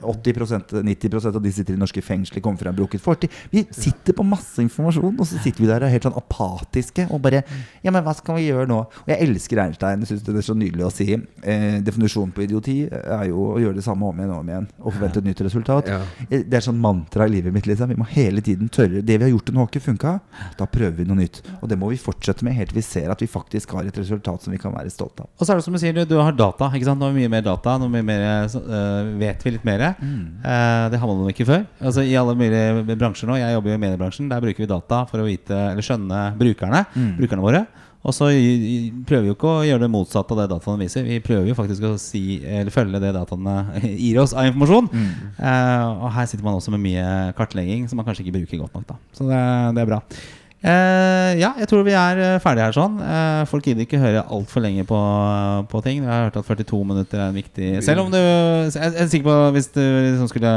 [0.03, 3.30] 80% 90 av de sitter i norske fengsler, kommer fra en brukket fortid.
[3.53, 7.09] Vi sitter på masse informasjon, og så sitter vi der og er helt sånn apatiske
[7.11, 7.43] og bare
[7.83, 8.80] Ja, men hva skal vi gjøre nå?
[8.87, 10.03] Og jeg elsker Einstein.
[10.05, 11.09] Jeg syns det er så nydelig å si.
[11.14, 14.68] Eh, definisjonen på idioti er jo å gjøre det samme om igjen og om igjen
[14.83, 15.89] og forvente et nytt resultat.
[15.89, 16.01] Ja.
[16.28, 17.66] Eh, Det er sånn mantra i livet mitt.
[17.66, 17.89] Liksom.
[17.89, 20.14] Vi må hele tiden tørre Det vi har gjort til nå, har ikke funka.
[20.59, 21.41] Da prøver vi noe nytt.
[21.62, 23.99] Og det må vi fortsette med helt til vi ser at vi faktisk har et
[23.99, 25.28] resultat som vi kan være stolte av.
[25.39, 26.68] Og så er det som du sier, du, har data.
[26.72, 27.01] ikke sant?
[27.01, 27.76] Nå har vi mye mer data.
[27.78, 29.85] Nå mye mer, øh, vet vi litt mer.
[29.93, 31.62] Eh, det har man ikke før.
[31.81, 33.39] Altså I alle mulige bransjer nå.
[33.41, 34.29] Jeg jobber jo i mediebransjen.
[34.33, 36.85] Der bruker vi data for å vite, eller skjønne brukerne.
[37.20, 37.64] Brukerne våre.
[38.03, 38.33] Og så
[39.07, 41.07] prøver vi jo ikke å gjøre det motsatte av det dataene viser.
[41.07, 43.57] Vi prøver jo faktisk å si, eller følge det dataene
[44.05, 44.91] gir oss av informasjon.
[45.39, 47.09] Eh, og her sitter man også med mye
[47.39, 48.89] kartlegging som man kanskje ikke bruker godt nok.
[48.91, 49.43] da Så det,
[49.79, 50.01] det er bra.
[50.62, 52.99] Eh, ja, jeg tror vi er eh, ferdige her sånn.
[53.03, 54.99] Eh, folk gidder ikke høre altfor lenge på,
[55.70, 56.05] på ting.
[56.05, 59.11] Jeg har hørt at 42 minutter er en viktig Selv om du Jeg jeg er
[59.11, 60.53] sikker på hvis du liksom skulle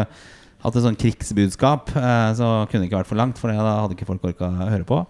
[0.65, 3.79] hatt et sånn krigsbudskap, eh, så kunne det ikke vært for langt, for det, da
[3.83, 5.01] hadde ikke folk orka å høre på.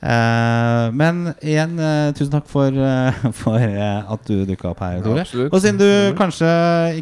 [0.00, 5.26] Eh, men igjen, eh, tusen takk for, eh, for at du dukka opp her, Tore.
[5.26, 5.52] absolutt.
[5.52, 6.48] og siden du kanskje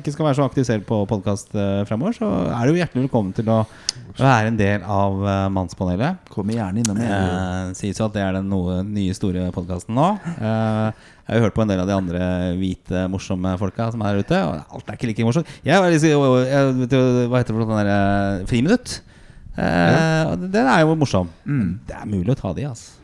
[0.01, 3.37] ikke skal være så aktiv selv på podkast uh, fremover, så er du hjertelig velkommen
[3.37, 3.63] til å
[4.19, 6.25] være en del av eh, Mannspanelet.
[6.33, 6.99] Kommer gjerne innom.
[7.03, 10.09] Eh, sies jo at det er den noe nye store podkasten nå.
[10.35, 12.27] Eh, jeg har jo hørt på en del av de andre
[12.57, 14.39] hvite, morsomme folka som er ute.
[14.49, 15.51] Og alt er ikke like morsomt.
[15.67, 18.95] Jeg var liksom, jeg, vet du, hva heter det for noe sånn Friminutt.
[19.59, 20.39] Eh, ja.
[20.41, 21.29] Den er jo morsom.
[21.45, 21.75] Mm.
[21.85, 22.98] Det er mulig å ta de, altså.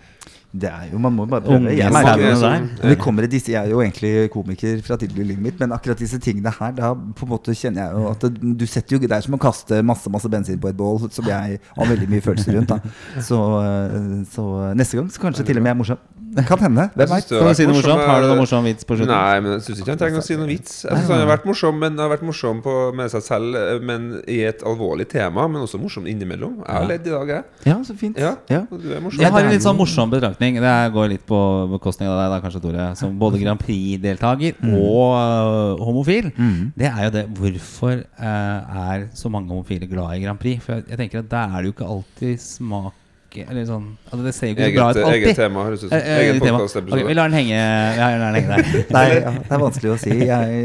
[0.55, 1.73] Det er jo, Man må bare prøve.
[1.75, 2.67] Jeg merker jo der.
[2.91, 5.73] vi kommer i disse, Jeg er jo egentlig komiker fra tidligere i livet mitt, men
[5.75, 8.97] akkurat disse tingene her, da på en måte kjenner jeg jo at det, du setter
[8.97, 11.91] jo Det er som å kaste masse masse bensin på et bål, som jeg har
[11.95, 12.69] veldig mye følelser rundt.
[12.69, 12.79] da
[13.21, 15.99] Så, eh, så neste gang så kanskje til og med jeg er morsom.
[16.43, 16.89] Kan hende.
[16.97, 17.29] Hvem veit?
[17.31, 19.13] det vært si Har du noe eh, morsom vits på slutten?
[19.15, 20.73] Nei, men jeg syns ikke han trenger å si noen vits.
[20.83, 23.79] Jeg synes Han har vært morsom Men har vært morsom på, med seg selv, eh,
[23.79, 25.47] men i et alvorlig tema.
[25.47, 26.57] Men også morsom innimellom.
[26.65, 27.45] Jeg har ledd i dag, jeg.
[27.71, 28.19] Ja, så fint.
[28.19, 28.65] Ja, Ja.
[28.71, 29.21] og du er morsom.
[29.23, 30.44] Jeg har det en litt sånn morsom betraktning.
[30.53, 31.39] Det går litt på
[31.73, 32.89] bekostning av deg, da, kanskje, Tore.
[32.99, 36.31] Som både Grand Prix-deltaker og uh, homofil.
[36.77, 40.63] Det er jo det Hvorfor uh, er så mange homofile glad i Grand Prix?
[40.65, 44.23] For jeg, jeg tenker at der er det jo ikke alltid smak Eller sånn altså,
[44.29, 45.17] Det ser jo ikke bra ut alltid.
[45.17, 45.97] eget tema, høres ut som.
[45.97, 46.61] Eh, eh, Egen eget tema.
[46.61, 47.01] podkastepisode.
[47.01, 47.65] Ok, vi lar den henge,
[47.99, 48.81] lar den henge der.
[48.97, 50.15] Nei, ja, det er vanskelig å si.
[50.21, 50.65] Jeg,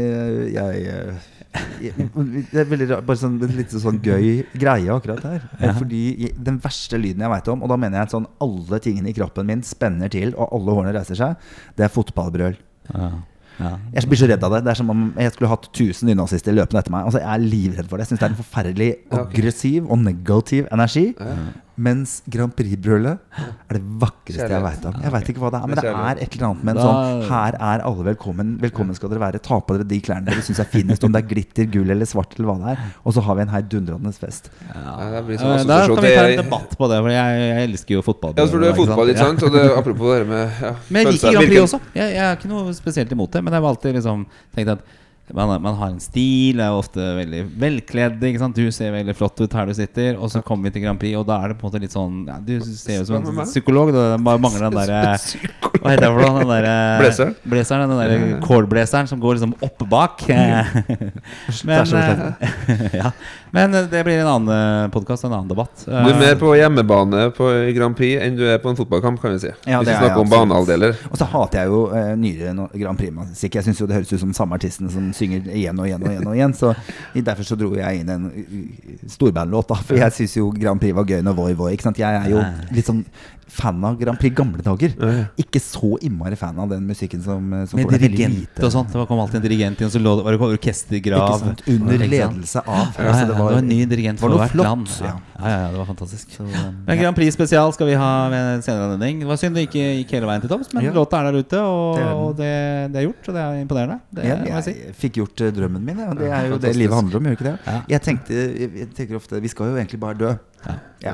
[0.54, 5.48] jeg, jeg Det er veldig rart, bare sånn, en litt sånn gøy greie akkurat her.
[5.58, 5.72] Ja.
[5.78, 9.10] Fordi den verste lyden jeg veit om, og da mener jeg at sånn alle tingene
[9.10, 12.58] i kroppen min spenner til, og alle hårene reiser seg, det er fotballbrøl.
[12.92, 13.10] Ja.
[13.60, 13.74] Ja.
[13.92, 14.62] Jeg blir så redd av det.
[14.64, 17.08] Det er som om jeg skulle hatt 1000 nynazister løpende etter meg.
[17.10, 18.06] Altså, jeg er livredd for det.
[18.06, 18.90] Jeg syns det er en forferdelig
[19.20, 21.04] aggressiv og negativ energi.
[21.80, 21.86] Ja.
[21.90, 24.82] Mens Grand Prix-brølet er det vakreste jeg Kjærlighet.
[24.82, 24.96] veit om.
[25.02, 27.22] Jeg veit ikke hva det er, men Det er et eller annet med en sånn
[27.30, 28.50] Her er alle velkommen.
[28.60, 29.40] Velkommen skal dere være.
[29.40, 32.04] Ta på dere de klærne dere syns er finest, om det er glitter, gull eller
[32.10, 32.84] svart eller hva det er.
[33.04, 34.50] Og så har vi en heidundrende fest.
[34.68, 37.40] Ja, det blir Eh, sånn Da kan vi ta en debatt på det, for jeg,
[37.48, 38.34] jeg elsker jo fotball.
[38.36, 39.42] Ja, for du er fotball, ikke sant?
[39.42, 41.32] Og det, apropos det med ja, Men jeg liker.
[41.32, 41.80] Grand Prix også.
[41.96, 43.42] Jeg, jeg er ikke noe spesielt imot det.
[43.44, 44.84] Men jeg har alltid liksom tenkt at
[45.34, 48.22] man, man har en stil, er ofte veldig velkledd.
[48.30, 48.56] Ikke sant?
[48.56, 50.16] Du ser veldig flott ut her du sitter.
[50.18, 51.94] Og så kommer vi til Grand Prix, og da er det på en måte litt
[51.94, 53.92] sånn ja, Du ser jo som en psykolog.
[53.94, 54.06] Da.
[54.14, 56.42] Det bare mangler den derre Hva heter det for noe?
[56.42, 56.76] Den derre
[57.44, 57.86] Blazeren?
[57.90, 60.26] Den derre cord-blazeren som går liksom oppe bak.
[61.68, 63.12] Men, eh, ja.
[63.52, 65.84] Men eh, det blir en annen podkast, en annen debatt.
[65.86, 69.34] Du er mer på hjemmebane på Grand Prix enn du er på en fotballkamp, kan
[69.34, 69.52] vi si.
[69.66, 70.96] Ja, Hvis vi er snakker om banehalvdeler.
[71.10, 73.58] Og så hater jeg jo eh, nyere Grand Prix-musikk.
[73.58, 76.12] Jeg syns jo det høres ut som samme artisten som synger igjen og igjen og
[76.12, 76.28] igjen.
[76.30, 76.74] og igjen Så
[77.16, 78.30] derfor så dro jeg inn en
[79.10, 79.80] storbandlåt, da.
[79.82, 81.74] For jeg syns jo Grand Prix var gøy når Voi Voi.
[81.74, 82.00] Ikke sant?
[82.00, 82.42] Jeg er jo
[82.74, 83.04] litt sånn
[83.50, 84.94] fan av Grand Prix gamle dager.
[85.40, 88.92] Ikke så innmari fan av den musikken som, eh, som Med det dirigent og sånt.
[88.92, 91.26] Det kom alltid en dirigent inn, så lå det var det orkestergrav.
[91.26, 91.64] Ikke sant?
[91.66, 92.14] Under Ikke sant?
[92.14, 92.86] ledelse av.
[92.96, 94.94] Ja, ja, ja, det, var, en ny dirigent var for hvert flott, land.
[95.00, 95.06] Ja.
[95.06, 95.18] ja.
[95.40, 96.32] Ja, ja, ja, det var fantastisk.
[96.36, 99.22] Så, um, Men Grand Prix spesial skal vi ha ved en senere anledning.
[99.22, 100.92] Det var synd det ikke gikk hele veien til topps, men Ja.
[100.92, 103.60] låta er der ute, og Det det er og det, det gjort, og det er
[103.62, 104.00] imponerende.
[104.12, 104.74] Det jeg si.
[104.76, 107.24] jeg fikk gjort eh, drømmen min, og det er jo det livet handler om.
[107.24, 107.58] Gjør ikke det?
[107.66, 107.80] Ja.
[107.88, 110.34] Jeg, tenkte, jeg, jeg tenker ofte Vi skal jo egentlig bare dø.
[110.66, 110.74] Ja.
[111.00, 111.12] Ja.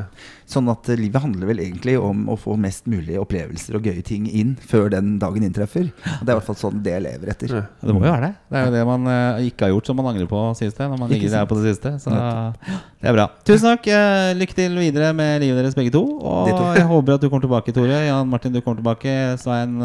[0.51, 4.03] Sånn at eh, livet handler vel egentlig om å få mest mulig opplevelser og gøye
[4.03, 5.87] ting inn før den dagen inntreffer.
[5.95, 7.55] Det er i hvert fall sånn det jeg lever etter.
[7.55, 7.61] Ja.
[7.79, 8.33] Det må jo være det.
[8.51, 10.89] Det er jo det man eh, ikke har gjort som man angrer på, sies det.
[10.91, 11.95] Når man Ikke ligger der på det siste.
[12.03, 13.29] Så det er bra.
[13.47, 13.87] Tusen takk.
[13.95, 16.03] eh, Lykke til videre med livet deres begge to.
[16.19, 18.03] Og jeg håper at du kommer tilbake, Tore.
[18.09, 19.15] Jan Martin, du kommer tilbake.
[19.39, 19.79] Svein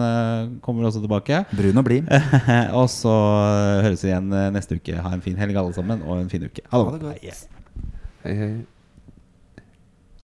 [0.66, 1.44] kommer også tilbake.
[1.54, 2.10] Brun og blid.
[2.80, 3.14] og så
[3.86, 4.98] høres vi igjen neste uke.
[4.98, 6.66] Ha en fin helg, alle sammen, og en fin uke.
[6.74, 7.50] Ha det godt.
[8.26, 8.54] Hei, hei.